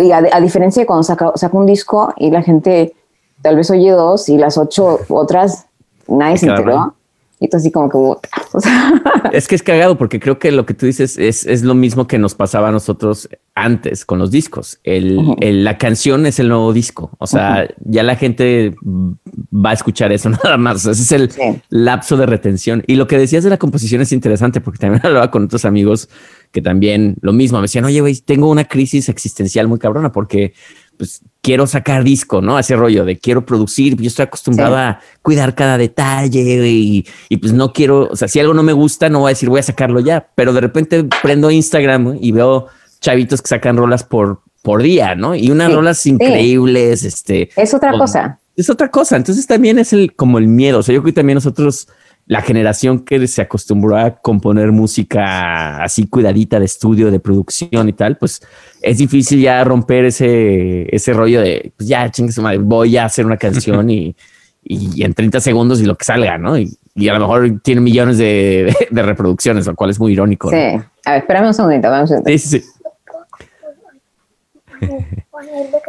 [0.03, 2.95] y a, a diferencia de cuando saca, saca un disco y la gente
[3.43, 5.67] tal vez oye dos y las ocho otras
[6.09, 6.95] nadie se enteró.
[7.43, 9.03] Y tú así como que, "Puta", o sea,
[9.33, 12.07] Es que es cagado porque creo que lo que tú dices es, es lo mismo
[12.07, 14.79] que nos pasaba a nosotros antes con los discos.
[14.85, 17.11] El, la canción es el nuevo disco.
[17.19, 20.87] O sea, ya la gente va a escuchar eso nada más.
[20.87, 21.41] Ese es el Sí.
[21.71, 22.85] lapso de retención.
[22.87, 26.09] Y lo que decías de la composición es interesante porque también hablaba con otros amigos
[26.53, 30.53] que también lo mismo me decían, oye, güey, tengo una crisis existencial muy cabrona porque
[30.99, 32.59] pues quiero sacar disco, ¿no?
[32.59, 34.81] Ese rollo de quiero producir, yo estoy acostumbrado Sí.
[34.81, 38.73] a cuidar cada detalle y, y pues no quiero, o sea, si algo no me
[38.73, 42.31] gusta, no voy a decir voy a sacarlo ya, pero de repente prendo Instagram y
[42.33, 42.69] veo
[43.01, 45.35] chavitos que sacan rolas por, por día, ¿no?
[45.35, 46.11] Y unas Sí, rolas sí.
[46.11, 47.51] increíbles, este.
[47.57, 48.39] es otra cosa.
[48.57, 49.17] es otra cosa.
[49.17, 50.79] Entonces también es el como el miedo.
[50.79, 51.89] O sea, yo creo que también nosotros,
[52.27, 57.93] la generación que se acostumbró a componer música así cuidadita de estudio, de producción y
[57.93, 58.41] tal, pues
[58.81, 63.05] es difícil ya romper ese, ese rollo de pues ya chingue su madre, voy a
[63.07, 64.15] hacer una canción y,
[64.63, 66.57] y en 30 segundos y lo que salga, ¿no?
[66.57, 70.13] Y, y a lo mejor tiene millones de, de- de reproducciones, lo cual es muy
[70.13, 70.51] irónico.
[70.51, 70.57] ¿no?
[70.57, 70.65] Sí.
[71.05, 72.07] A ver, espérame un segundito.
[72.07, 72.31] segundito.
[72.31, 72.69] Sí, sí, sí.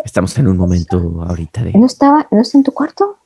[0.03, 1.73] Estamos en un momento ahorita de.
[1.73, 3.17] ¿No estaba, no está en tu cuarto?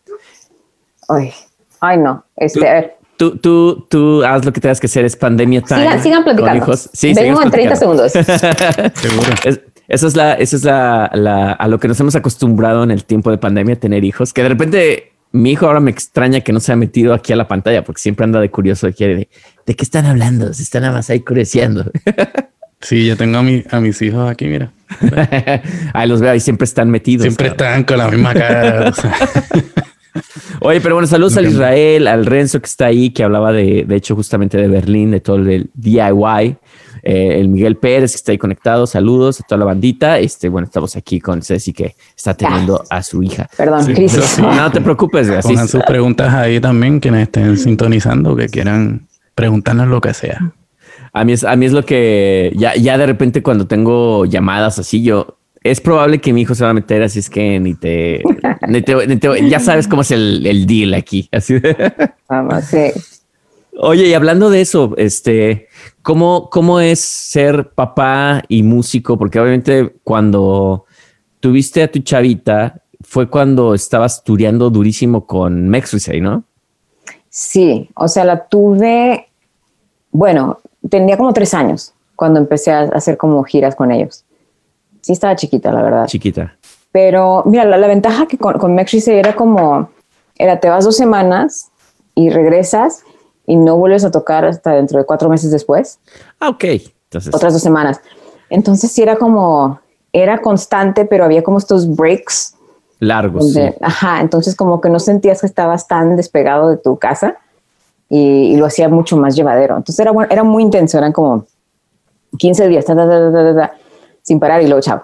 [1.10, 1.32] Ay,
[1.80, 2.26] ay no.
[2.36, 5.82] Este, a ver, Tú, tú, tú haz lo que tengas que hacer, es pandemia time.
[5.82, 6.64] sigan, sigan con platicando.
[6.66, 6.90] hijos.
[6.94, 8.10] Sí, Vengo sigamos en 30 platicando.
[8.10, 8.92] segundos.
[9.02, 9.34] Seguro.
[9.44, 9.60] Es-
[9.90, 13.06] esa es la, esa es la, la- a lo que nos hemos acostumbrado en el
[13.06, 16.60] tiempo de pandemia, tener hijos, que de repente mi hijo ahora me extraña que no
[16.60, 19.30] se ha metido aquí a la pantalla porque siempre anda de curioso que- de,
[19.66, 21.90] ¿de qué están hablando, se están nada más ahí curioseando.
[22.80, 24.72] Sí, yo tengo a, mi- a mis hijos aquí, mira.
[25.94, 27.24] ahí los veo y siempre están metidos.
[27.24, 27.68] Siempre cabrón.
[27.68, 28.94] están con la misma cara.
[30.62, 31.46] Oye, pero bueno, saludos al.
[31.48, 35.20] Israel, al Renzo que está ahí, que hablaba de, de hecho, justamente de Berlín, de
[35.22, 36.58] todo el DIY.
[37.04, 40.20] eh, el Miguel Pérez que está ahí conectado, saludos a toda la bandita.
[40.20, 43.48] Este, bueno, estamos aquí con Ceci que está teniendo a su hija.
[43.56, 44.34] Perdón, Sí, crisis.
[44.36, 44.58] pero sí.
[44.58, 49.88] No te preocupes, así Pongan sus preguntas ahí también, quienes estén sintonizando, que quieran preguntarnos
[49.88, 50.54] lo que sea.
[51.14, 54.78] A mí es, a mí es lo que ya, ya de repente cuando tengo llamadas
[54.80, 55.37] así, yo
[55.72, 58.24] es probable que mi hijo se va a meter, así es que ni te,
[58.68, 61.28] ni te- ni te- ya sabes cómo es el, el deal aquí.
[61.32, 61.94] Así de-
[62.30, 62.92] Vamos, sí.
[63.80, 65.68] Oye, y hablando de eso, este,
[66.02, 69.18] ¿cómo, ¿cómo es ser papá y músico?
[69.18, 70.86] Porque obviamente cuando
[71.40, 76.44] tuviste a tu chavita fue cuando estabas tureando durísimo con Mexrisei, ¿no?
[77.30, 79.28] Sí, o sea, la tuve,
[80.12, 80.60] bueno,
[80.90, 84.26] tenía como tres años cuando empecé a hacer como giras con ellos.
[85.08, 86.06] Sí, estaba chiquita, la verdad.
[86.06, 86.54] Chiquita.
[86.92, 89.90] Pero mira, la, la ventaja que con, con Mexi era como,
[90.38, 91.70] era te vas dos semanas
[92.14, 93.04] y regresas
[93.46, 96.00] y no vuelves a tocar hasta dentro de cuatro meses después,
[96.42, 96.64] Ah, ok.
[97.06, 98.02] Entonces, otras dos semanas.
[98.50, 99.80] Entonces sí era como,
[100.12, 102.56] era constante, pero había como estos breaks.
[103.00, 103.54] largos.
[103.54, 103.78] donde- sí.
[103.82, 107.38] Ajá, entonces como que no sentías que estabas tan despegado de tu casa
[108.10, 109.78] y, y lo hacía mucho más llevadero.
[109.78, 111.46] Entonces era, bueno, era muy intenso, eran como
[112.38, 113.74] 15 días, ta, ta, ta,
[114.28, 115.04] sin parar y luego chao.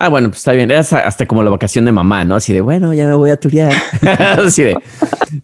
[0.00, 0.70] Ah, bueno, pues está bien.
[0.70, 2.36] Era hasta- como la vacación de mamá, ¿no?
[2.36, 3.72] Así de, bueno, ya me voy a turear.
[4.46, 4.76] Así de,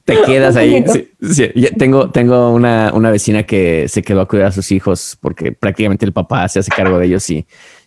[0.04, 0.84] te quedas ahí.
[1.20, 5.50] Sí, tengo, tengo una, una vecina que se quedó a cuidar a sus hijos porque
[5.50, 7.38] prácticamente el papá se hace cargo de ellos y,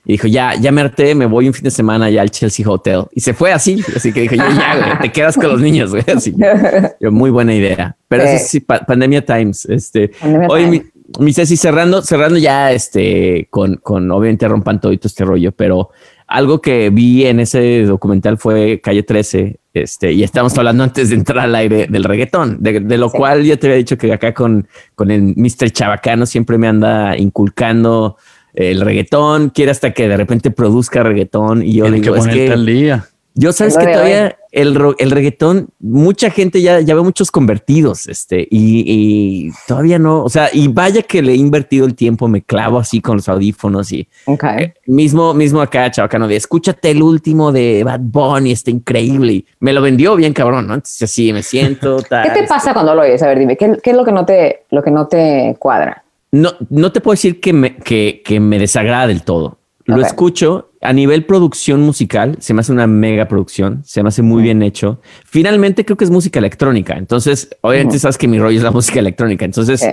[0.04, 2.70] y dijo, ya, ya me harté, me voy un fin de semana ya al Chelsea
[2.70, 3.06] Hotel.
[3.14, 3.82] Y se fue así.
[3.96, 6.04] Así que dijo, yo, ya, güey, te quedas con los niños, güey.
[6.14, 6.36] Así
[7.00, 7.96] yo, muy buena idea.
[8.10, 8.30] Pero Sí.
[8.32, 9.64] eso sí, pa- pandemia times.
[9.70, 10.84] Este, Pandemia oye, times.
[10.84, 15.90] mi, mi Ceci, cerrando, cerrando ya este con, con obviamente rompan todo este rollo, pero
[16.28, 21.16] algo que vi en ese documental fue Calle 13, este, y estamos hablando antes de
[21.16, 23.18] entrar al aire del reggaetón, de, de lo Sí.
[23.18, 25.72] cual yo te había dicho que acá con, con el Mr.
[25.72, 28.18] Chabacano siempre me anda inculcando
[28.54, 32.28] el reggaetón, quiere hasta que de repente produzca reggaetón y yo Tienes que digo, es
[32.28, 33.06] que al día.
[33.38, 38.84] Yo sabes que todavía el, reggaetón, mucha gente ya, ya ve muchos convertidos, este, y,
[38.86, 42.80] y todavía no, o sea, y vaya que le he invertido el tiempo, me clavo
[42.80, 44.44] así con los audífonos y Ok.
[44.44, 49.34] eh, mismo, mismo acá, chavacano, de escúchate el último de Bad Bunny, está increíble.
[49.34, 50.74] Y me lo vendió bien cabrón, ¿no?
[50.74, 51.98] Entonces así me siento.
[52.10, 53.22] ¿Qué te pasa cuando lo oyes?
[53.22, 56.04] A ver, dime, ¿qué, qué es lo que no te, lo que no te cuadra?
[56.32, 59.60] No, no te puedo decir que me, que, que me desagrada del todo.
[59.86, 64.22] Lo escucho a nivel producción musical, se me hace una mega producción, se me hace
[64.22, 65.02] muy bien hecho.
[65.26, 69.00] Finalmente creo que es música electrónica, entonces obviamente sabes que mi rollo es la música
[69.00, 69.84] electrónica, entonces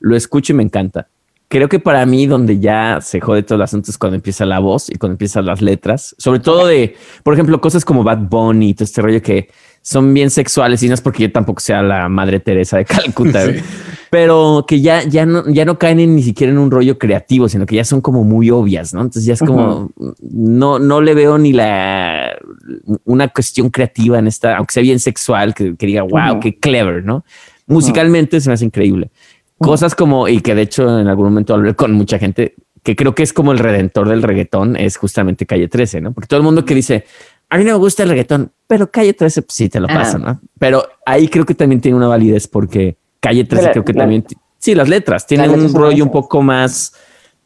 [0.00, 1.08] lo escucho y me encanta.
[1.48, 4.58] Creo que para mí donde ya se jode todo el asunto es cuando empieza la
[4.58, 8.70] voz y cuando empiezan las letras, sobre todo de, por ejemplo, cosas como Bad Bunny
[8.70, 9.50] y todo este rollo que
[9.86, 13.42] son bien sexuales y no es porque yo tampoco sea la madre Teresa de Calcuta,
[14.10, 17.50] pero que ya, ya no, ya no caen en- ni siquiera en un rollo creativo,
[17.50, 19.00] sino que ya son como muy obvias, ¿no?
[19.02, 19.90] Entonces ya es como,
[20.22, 22.34] no, no le veo ni la,
[23.04, 26.40] una cuestión creativa en esta, aunque sea bien sexual, que, que diga, wow, Ujú.
[26.40, 27.24] qué clever, ¿no?
[27.66, 29.10] Musicalmente se me hace increíble.
[29.58, 33.14] Cosas como, y que de hecho en algún momento hablé con mucha gente, que creo
[33.14, 36.12] que es como el redentor del reggaetón, es justamente Calle 13, ¿no?
[36.12, 37.04] Porque todo el mundo que dice,
[37.50, 40.18] a mí no me gusta el reggaetón, pero Calle 13, pues sí te lo pasa,
[40.18, 40.40] ¿no?
[40.58, 44.00] Pero ahí creo que también tiene una validez porque Calle 13 La- creo que la-
[44.00, 44.24] también,
[44.58, 46.94] sí, las letras tienen letras un rollo un poco más,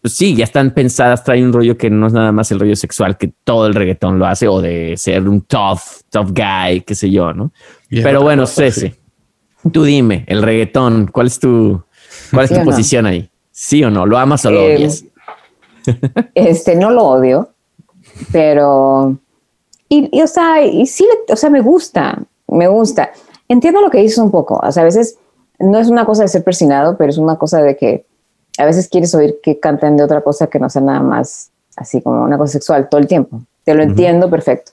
[0.01, 2.77] pues sí, ya están pensadas, traen un rollo que no es nada más el rollo
[2.77, 5.81] sexual que todo el reggaetón lo hace o de ser un tough,
[6.11, 7.53] tough guy, qué sé yo, ¿no?
[7.91, 8.95] Pero bueno, Ceci,
[9.73, 11.83] tú dime, el reggaetón, ¿cuál es tu,
[12.33, 12.67] cuál es ¿Sí tu no?
[12.67, 13.29] posición ahí?
[13.51, 14.07] ¿Sí o no?
[14.07, 15.05] ¿Lo amas o lo Eh, odias?
[16.35, 17.51] Este, no lo odio,
[18.31, 19.19] pero,
[19.89, 23.11] y, y, o sea, y sí, le- o sea, me gusta, me gusta.
[23.49, 24.61] Entiendo lo que dices un poco.
[24.63, 25.17] O sea, a veces
[25.59, 28.05] no es una cosa de ser persinado, pero es una cosa de que
[28.59, 32.03] a veces quieres oír que canten de otra cosa que no sea nada más así
[32.03, 33.41] como una cosa sexual todo el tiempo.
[33.65, 34.73] Te lo entiendo perfecto.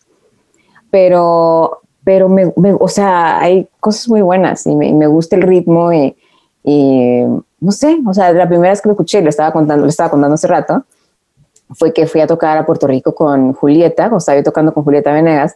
[0.91, 5.41] Pero, pero me, me- o sea, hay cosas muy buenas y me, me gusta el
[5.43, 6.16] ritmo y,
[6.63, 7.22] y
[7.59, 10.09] no sé, o sea, la primera vez que lo escuché, lo estaba contando, lo estaba
[10.09, 10.84] contando hace rato,
[11.74, 14.84] fue que fui a tocar a Puerto Rico con Julieta, cuando estaba yo tocando con
[14.84, 15.55] Julieta Venegas,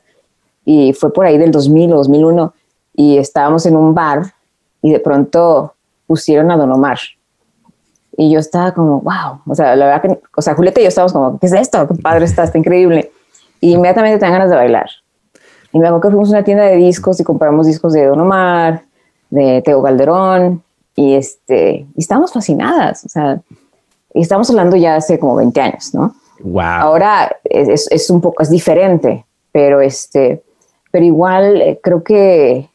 [0.65, 2.53] y fue por ahí del 2000 o 2001,
[2.95, 4.33] y estábamos en un bar
[4.81, 5.73] y de pronto
[6.07, 6.97] pusieron a Don Omar.
[8.17, 10.89] Y yo estaba como, wow, o sea, la verdad que, o sea, Julieta y yo
[10.89, 11.87] estábamos como, ¿qué es esto?
[11.87, 13.11] Qué padre está, está increíble.
[13.61, 14.89] Y inmediatamente te dan ganas de bailar.
[15.71, 18.19] Y me acuerdo que fuimos a una tienda de discos y compramos discos de Don
[18.19, 18.83] Omar,
[19.29, 20.63] de Teo Calderón,
[20.95, 23.41] y, este, y estábamos fascinadas, o sea,
[24.13, 26.13] y estamos hablando ya hace como 20 años, ¿no?
[26.41, 26.61] Wow.
[26.63, 30.43] Ahora es, es- un poco, es diferente, pero este,
[30.91, 32.69] pero igual eh, creo que,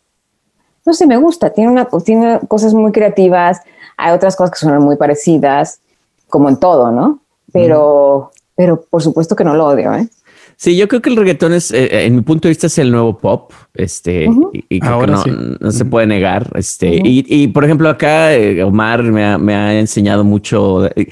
[0.85, 3.61] no sé, me gusta, tiene, una, tiene cosas muy creativas,
[3.97, 5.81] hay otras cosas que son muy parecidas,
[6.29, 7.21] como en todo, ¿no?
[7.53, 10.09] Pero, pero por supuesto que no lo odio, ¿eh?
[10.57, 12.91] Sí, yo creo que el reggaetón es, eh, en mi punto de vista, es el
[12.91, 13.53] nuevo pop.
[13.75, 15.57] Este, y, y creo Ahora que no, sí.
[15.61, 16.51] no se puede negar.
[16.55, 20.87] Este, y, y, por ejemplo, acá eh, Omar me ha, me ha enseñado mucho.
[20.97, 21.09] eh,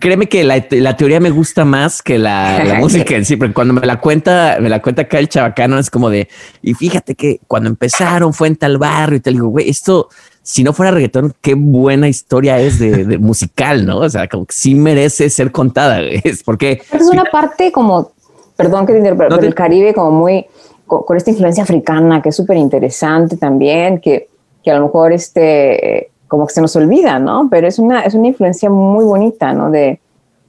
[0.00, 3.52] Créeme que la, la teoría me gusta más que la, la música en sí, porque
[3.52, 6.26] cuando me la cuenta, me la cuenta acá el chabacano, es como de,
[6.62, 10.08] y fíjate que cuando empezaron fue en tal barrio y te digo, güey, esto,
[10.42, 13.98] si no fuera reggaetón, qué buena historia es de, de musical, ¿no?
[13.98, 16.00] O sea, como que sí merece ser contada.
[16.24, 18.12] Es porque Es una parte como,
[18.56, 20.46] perdón que te interrumpa, No pero el Caribe como muy,
[20.86, 24.28] con, con esta influencia africana que es súper interesante también, que,
[24.62, 27.48] que a lo mejor este, como que se nos olvida, ¿no?
[27.50, 29.70] Pero es una, es una influencia muy bonita, ¿no?
[29.70, 30.00] De,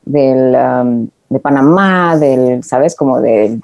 [0.06, 2.96] del, um, de Panamá, del, ¿sabes?
[2.96, 3.62] Como del,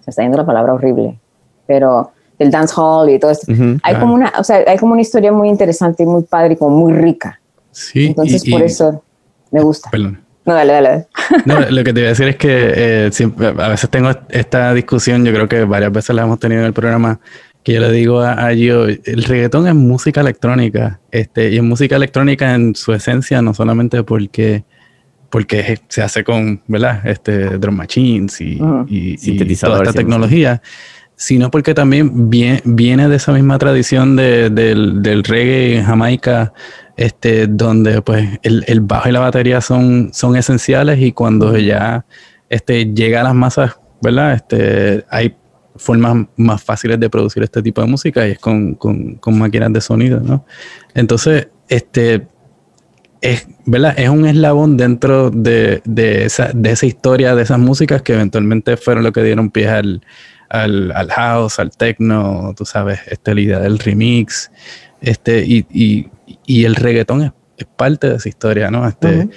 [0.00, 1.18] se está yendo la palabra horrible,
[1.66, 3.46] pero del dance hall y todo esto.
[3.50, 4.00] Hay claro.
[4.00, 6.76] como una, o sea, hay como una historia muy interesante y muy padre y como
[6.76, 7.40] muy rica.
[7.70, 9.02] Sí, Entonces, y- por y- eso
[9.50, 9.90] me gusta.
[9.90, 10.20] Perdón.
[10.44, 11.06] No, dale, dale.
[11.44, 14.72] No, lo que te iba a decir es que eh, siempre, a veces tengo esta
[14.74, 17.20] discusión, yo creo que varias veces la hemos tenido en el programa,
[17.62, 21.62] que yo le digo a, a Gio, el reggaetón es música electrónica, este, y es
[21.62, 24.64] música electrónica en su esencia, no solamente porque,
[25.28, 27.06] porque se hace con, ¿verdad?
[27.06, 28.86] Este, drum machines y, Ujú.
[28.88, 30.62] y- y toda esta tecnología,
[31.14, 36.54] sino porque también vie- viene de esa misma tradición de- del, del reggae en Jamaica,
[36.98, 42.04] este, donde pues el, el bajo y la batería son, son esenciales y cuando ya
[42.48, 44.34] este, llega a las masas, ¿verdad?
[44.34, 45.36] Este, hay
[45.76, 49.72] formas más fáciles de producir este tipo de música y es con, con, con máquinas
[49.72, 50.44] de sonido, ¿no?
[50.92, 52.26] Entonces, este,
[53.20, 53.94] es, ¿verdad?
[53.96, 58.76] Es un eslabón dentro de, de esa, de esa historia, de esas músicas que eventualmente
[58.76, 60.02] fueron lo que dieron pie al,
[60.48, 64.50] al, al house, al techno, tú sabes, este, la idea del remix,
[65.00, 66.08] este, y, y,
[66.46, 68.86] y el reggaetón es, es parte de esa historia, ¿no?
[68.86, 69.28] Este.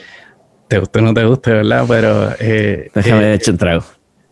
[0.68, 1.84] Te guste o no te guste, ¿verdad?
[1.88, 3.84] Pero eh, déjame eh, echar un trago.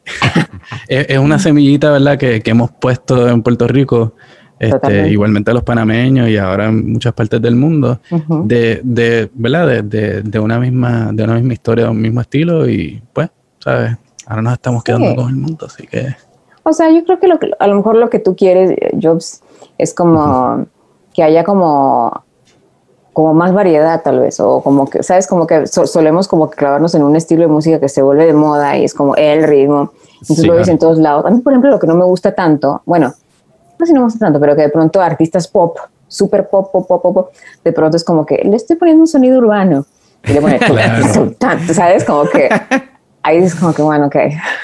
[0.88, 2.18] es, es una semillita, ¿verdad?
[2.18, 4.14] Que, que hemos puesto en Puerto Rico,
[4.58, 8.00] este, igualmente a los panameños y ahora en muchas partes del mundo,
[8.46, 9.68] de, de, ¿verdad?
[9.68, 13.30] De, de, de una misma, de una misma historia, de un mismo estilo y pues,
[13.60, 13.98] ¿sabes?
[14.26, 15.16] Ahora nos estamos quedando Sí.
[15.16, 16.16] con el mundo, así que...
[16.64, 18.92] O sea, yo creo que, lo que a lo mejor lo que tú quieres, eh,
[19.02, 19.42] Jobs,
[19.78, 20.68] es como
[21.14, 22.24] que haya como,
[23.14, 25.28] como más variedad tal vez, o como que, ¿sabes?
[25.28, 28.26] Como que so- solemos como que clavarnos en un estilo de música que se vuelve
[28.26, 29.92] de moda y es como el ritmo.
[30.14, 30.72] Entonces Sí, lo ves claro.
[30.74, 31.26] en todos lados.
[31.26, 33.08] A mí, por ejemplo, lo que no me gusta tanto, bueno,
[33.80, 36.72] no sé si no me gusta tanto, pero que de pronto artistas pop, super pop,
[36.72, 37.30] pop, pop, pop,
[37.64, 39.86] de pronto es como que le estoy poniendo un sonido urbano.
[40.26, 40.60] Y le pone,
[41.40, 41.64] Claro.
[41.74, 42.04] ¿sabes?
[42.04, 42.50] Como que
[43.24, 44.16] ahí es como que, bueno, ok.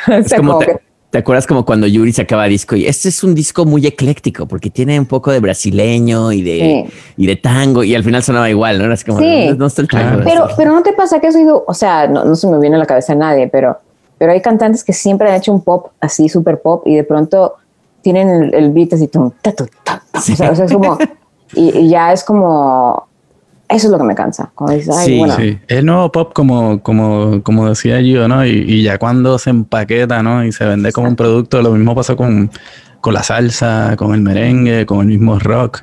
[0.19, 0.79] O sea, como como te, que-
[1.15, 4.69] ¿te acuerdas como cuando Yuri sacaba disco y este es un disco muy ecléctico porque
[4.69, 8.77] tiene un poco de brasileño y de, y de tango y al final sonaba igual,
[8.79, 8.83] ¿no?
[8.83, 9.47] Era así como, Sí.
[9.47, 10.23] no, no está el tango.
[10.23, 10.23] Claro.
[10.25, 12.75] Pero, pero no te pasa que has oído, o sea, no, no se me viene
[12.75, 13.77] a la cabeza a nadie, pero,
[14.17, 17.53] pero hay cantantes que siempre han hecho un pop así, super pop, y de pronto
[18.01, 20.19] tienen el, el beat así, tum, ta, tu, ta, ta.
[20.19, 20.97] O, sea, o sea, es como,
[21.53, 23.07] y, y ya es como,
[23.69, 24.51] eso es lo que me cansa.
[24.55, 28.27] Cuando dices, ay, Sí, bueno, Sí, es el nuevo pop como, como, como decía yo,
[28.27, 28.45] ¿no?
[28.45, 30.43] Y, y ya cuando se empaqueta, ¿no?
[30.45, 32.49] Y se vende como un producto, lo mismo pasó con,
[33.01, 35.81] con la salsa, con el merengue, con el mismo rock.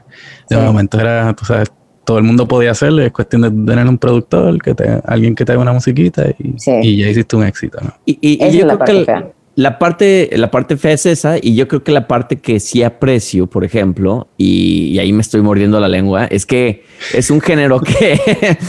[0.49, 0.63] De Sí.
[0.63, 1.73] momento era, tú sabes,
[2.05, 5.45] todo el mundo podía hacerlo, es cuestión de tener un productor, que te, alguien que
[5.45, 6.73] te haga una musiquita y, Sí.
[6.83, 7.93] y ya hiciste un éxito, ¿no?
[8.05, 9.25] Y, y- y yo creo que el-.
[9.55, 12.83] La parte, la parte fea es esa, y yo creo que la parte que sí
[12.83, 17.41] aprecio, por ejemplo, y, y ahí me estoy mordiendo la lengua, es que es un
[17.41, 18.19] género que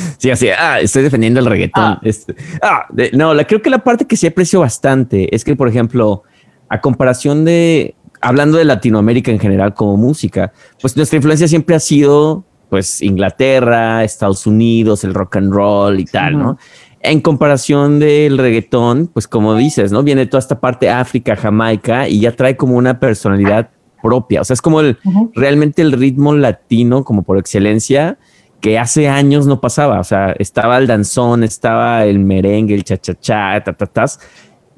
[0.18, 1.84] sí, así, ah, estoy defendiendo el reggaetón.
[1.84, 2.00] Ah.
[2.04, 5.56] Este, ah, de- no, la, creo que la parte que sí aprecio bastante es que,
[5.56, 6.24] por ejemplo,
[6.68, 11.80] a comparación de hablando de Latinoamérica en general como música, pues nuestra influencia siempre ha
[11.80, 16.58] sido pues Inglaterra, Estados Unidos, el rock and roll y tal, ¿no?
[17.04, 20.04] En comparación del reggaetón, pues como dices, ¿no?
[20.04, 23.70] Viene toda esta parte África, Jamaica y ya trae como una personalidad
[24.02, 24.42] propia.
[24.42, 24.98] O sea, es como el,
[25.36, 28.18] realmente el ritmo latino como por excelencia
[28.62, 30.00] que hace años no pasaba.
[30.00, 34.22] O sea, estaba el danzón, estaba el merengue, el cha-cha-cha, ta-ta-tas.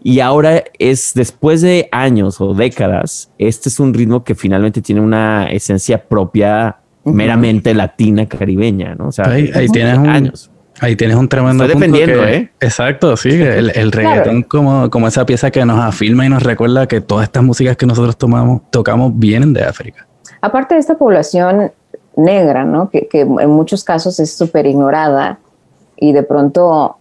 [0.04, 5.02] Y ahora es después de años o décadas, este es un ritmo que finalmente tiene
[5.02, 9.08] una esencia propia meramente latina caribeña, ¿no?
[9.08, 10.52] O sea, ahí, tienes años.
[10.82, 12.52] Ahí tienes un tremendo Estoy dependiendo, ¿eh?
[12.60, 13.30] Exacto, sí.
[13.30, 17.24] El, el reggaetón como, como esa pieza que nos afirma y nos recuerda que todas
[17.24, 20.06] estas músicas que nosotros tomamos, tocamos vienen de África.
[20.42, 21.72] Aparte de esta población
[22.16, 22.90] negra, ¿no?
[22.90, 25.40] Que, que en muchos casos es súper ignorada
[25.98, 26.98] y de pronto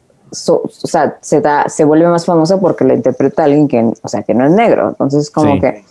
[0.47, 4.23] o sea, se, da, se vuelve más famosa porque la interpreta alguien que, o sea,
[4.23, 4.89] que no es negro.
[4.89, 5.85] Entonces, como que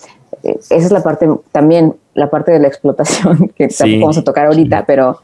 [0.43, 4.23] eh, esa es la parte, también la parte de la explotación que tampoco vamos a
[4.23, 5.19] tocar ahorita, pero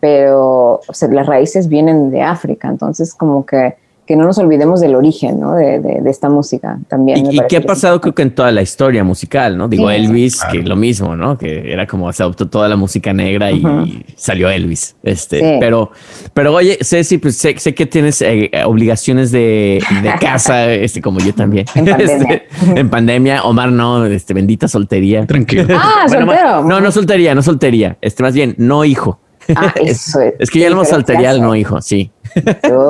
[0.00, 3.74] pero o sea, las raíces vienen de África, entonces como que,
[4.06, 5.54] que no nos olvidemos del origen ¿no?
[5.54, 7.30] de, de, esta música también.
[7.30, 9.58] ¿Y, qué ha pasado creo que en toda la historia musical?
[9.58, 9.68] ¿no?
[9.68, 11.36] Digo, Elvis, que lo mismo, ¿no?
[11.36, 14.96] que era como se adoptó toda la música negra y salió Elvis.
[15.02, 15.90] Este, pero,
[16.32, 21.18] pero oye, Ceci, pues sé, sé que tienes eh, obligaciones de, de casa, este, como
[21.18, 21.66] yo también.
[21.74, 22.08] En pandemia.
[22.18, 25.26] Este, en pandemia, Omar no, este, bendita soltería.
[25.26, 25.66] Tranquilo.
[25.76, 26.64] Ah, soltero.
[26.64, 27.98] No, no soltería, no soltería.
[28.00, 29.20] Este, más bien, no hijo.
[29.54, 30.34] Ah, eso es.
[30.38, 32.10] Es que ya lo hemos salterial, no, hijo, sí.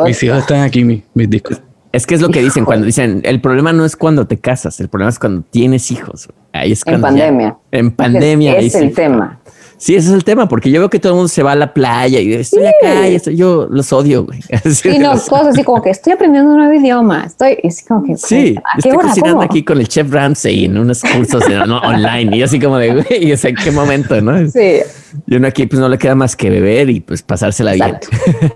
[0.06, 1.60] mis hijos están aquí, mis, discos.
[1.90, 4.78] Es que es lo que dicen cuando dicen, el problema no es cuando te casas,
[4.80, 6.28] el problema es cuando tienes hijos.
[6.52, 7.56] Ahí es en pandemia.
[7.70, 8.58] en pandemia.
[8.58, 9.37] Es, es el tema.
[9.78, 11.56] Sí, ese es el tema, porque yo veo que todo el mundo se va a
[11.56, 14.40] la playa y estoy acá y estoy, yo los odio, güey.
[14.68, 17.24] Sí, no, cosas así como que estoy aprendiendo un nuevo idioma.
[17.26, 18.16] Estoy así como que.
[18.16, 22.76] Sí, estoy cocinando aquí con el chef Ramsey en unos cursos online y así como
[22.76, 24.38] de, güey, ¿en qué momento, no?
[24.58, 24.80] Sí.
[25.26, 27.98] Y uno aquí pues no le queda más que beber y pues pasársela bien.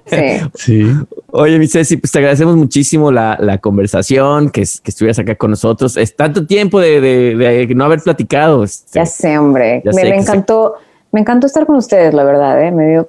[0.06, 0.16] Sí.
[0.54, 0.86] sí.
[1.28, 5.50] Oye, mi Ceci, pues te agradecemos muchísimo la, la conversación, que, que, estuvieras acá con
[5.50, 5.96] nosotros.
[5.96, 8.64] Es tanto tiempo de, de, de no haber platicado.
[8.64, 9.82] Este, ya sé, hombre.
[9.84, 10.74] me, me encantó.
[11.12, 12.72] Me encantó estar con ustedes, la verdad, ¿eh?
[12.72, 13.08] me dio,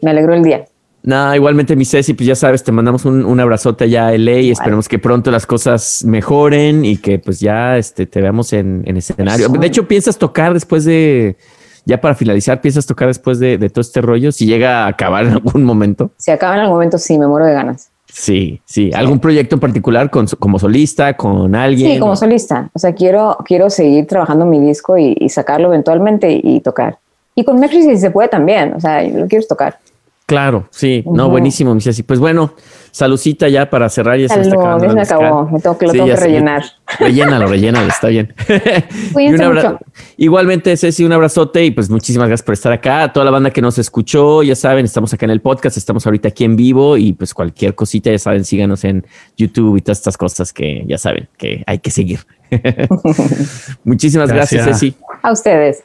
[0.00, 0.64] me alegró el día.
[1.02, 4.40] No, igualmente mi Ceci, pues ya sabes, te mandamos un, un abrazote allá a LA
[4.40, 8.82] y esperemos que pronto las cosas mejoren y que pues ya este, te veamos en,
[8.86, 9.48] en escenario.
[9.48, 11.36] De hecho, ¿piensas tocar después de,
[11.84, 14.32] ya para finalizar, piensas tocar después de, de, todo este rollo?
[14.32, 16.10] Si llega a acabar en algún momento.
[16.16, 17.90] Si acaba en algún momento, sí, me muero de ganas.
[18.10, 18.90] Sí, sí.
[18.94, 21.92] ¿Algún proyecto en particular con, como solista, con alguien?
[21.92, 22.70] Sí, como solista.
[22.72, 26.98] O sea, quiero, quiero seguir trabajando mi disco y, y sacarlo eventualmente y tocar.
[27.34, 29.78] Y con Mexi si se puede también, o sea, lo quieres tocar.
[30.26, 32.54] Claro, sí, no, buenísimo, mi Pues bueno,
[32.92, 34.18] salucita ya para cerrar.
[34.18, 34.56] Ya se me
[35.02, 36.64] acabó, me tengo que, lo tengo que rellenar.
[36.98, 38.32] rellénalo, rellénalo, está bien.
[39.12, 39.78] mucho.
[40.16, 43.02] Igualmente, Ceci, un abrazote y pues muchísimas gracias por estar acá.
[43.02, 46.06] A toda la banda que nos escuchó, ya saben, estamos acá en el podcast, estamos
[46.06, 49.06] ahorita aquí en vivo y pues cualquier cosita, ya saben, síganos en
[49.36, 52.20] YouTube y todas estas cosas que ya saben que hay que seguir.
[53.84, 54.96] muchísimas gracias, gracias Ceci.
[55.22, 55.84] A ustedes.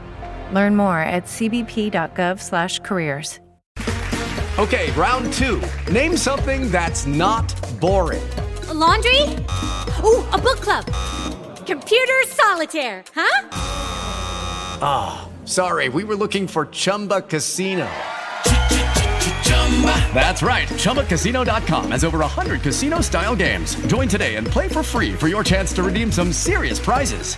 [0.51, 3.39] Learn more at cbp.gov/careers.
[4.59, 5.61] Okay, round 2.
[5.91, 7.47] Name something that's not
[7.79, 8.21] boring.
[8.67, 9.21] A laundry?
[10.03, 10.85] Ooh, a book club.
[11.65, 13.47] Computer solitaire, huh?
[14.83, 15.89] Ah, oh, sorry.
[15.89, 17.87] We were looking for Chumba Casino.
[20.13, 20.67] That's right.
[20.67, 23.73] ChumbaCasino.com has over 100 casino style games.
[23.87, 27.37] Join today and play for free for your chance to redeem some serious prizes.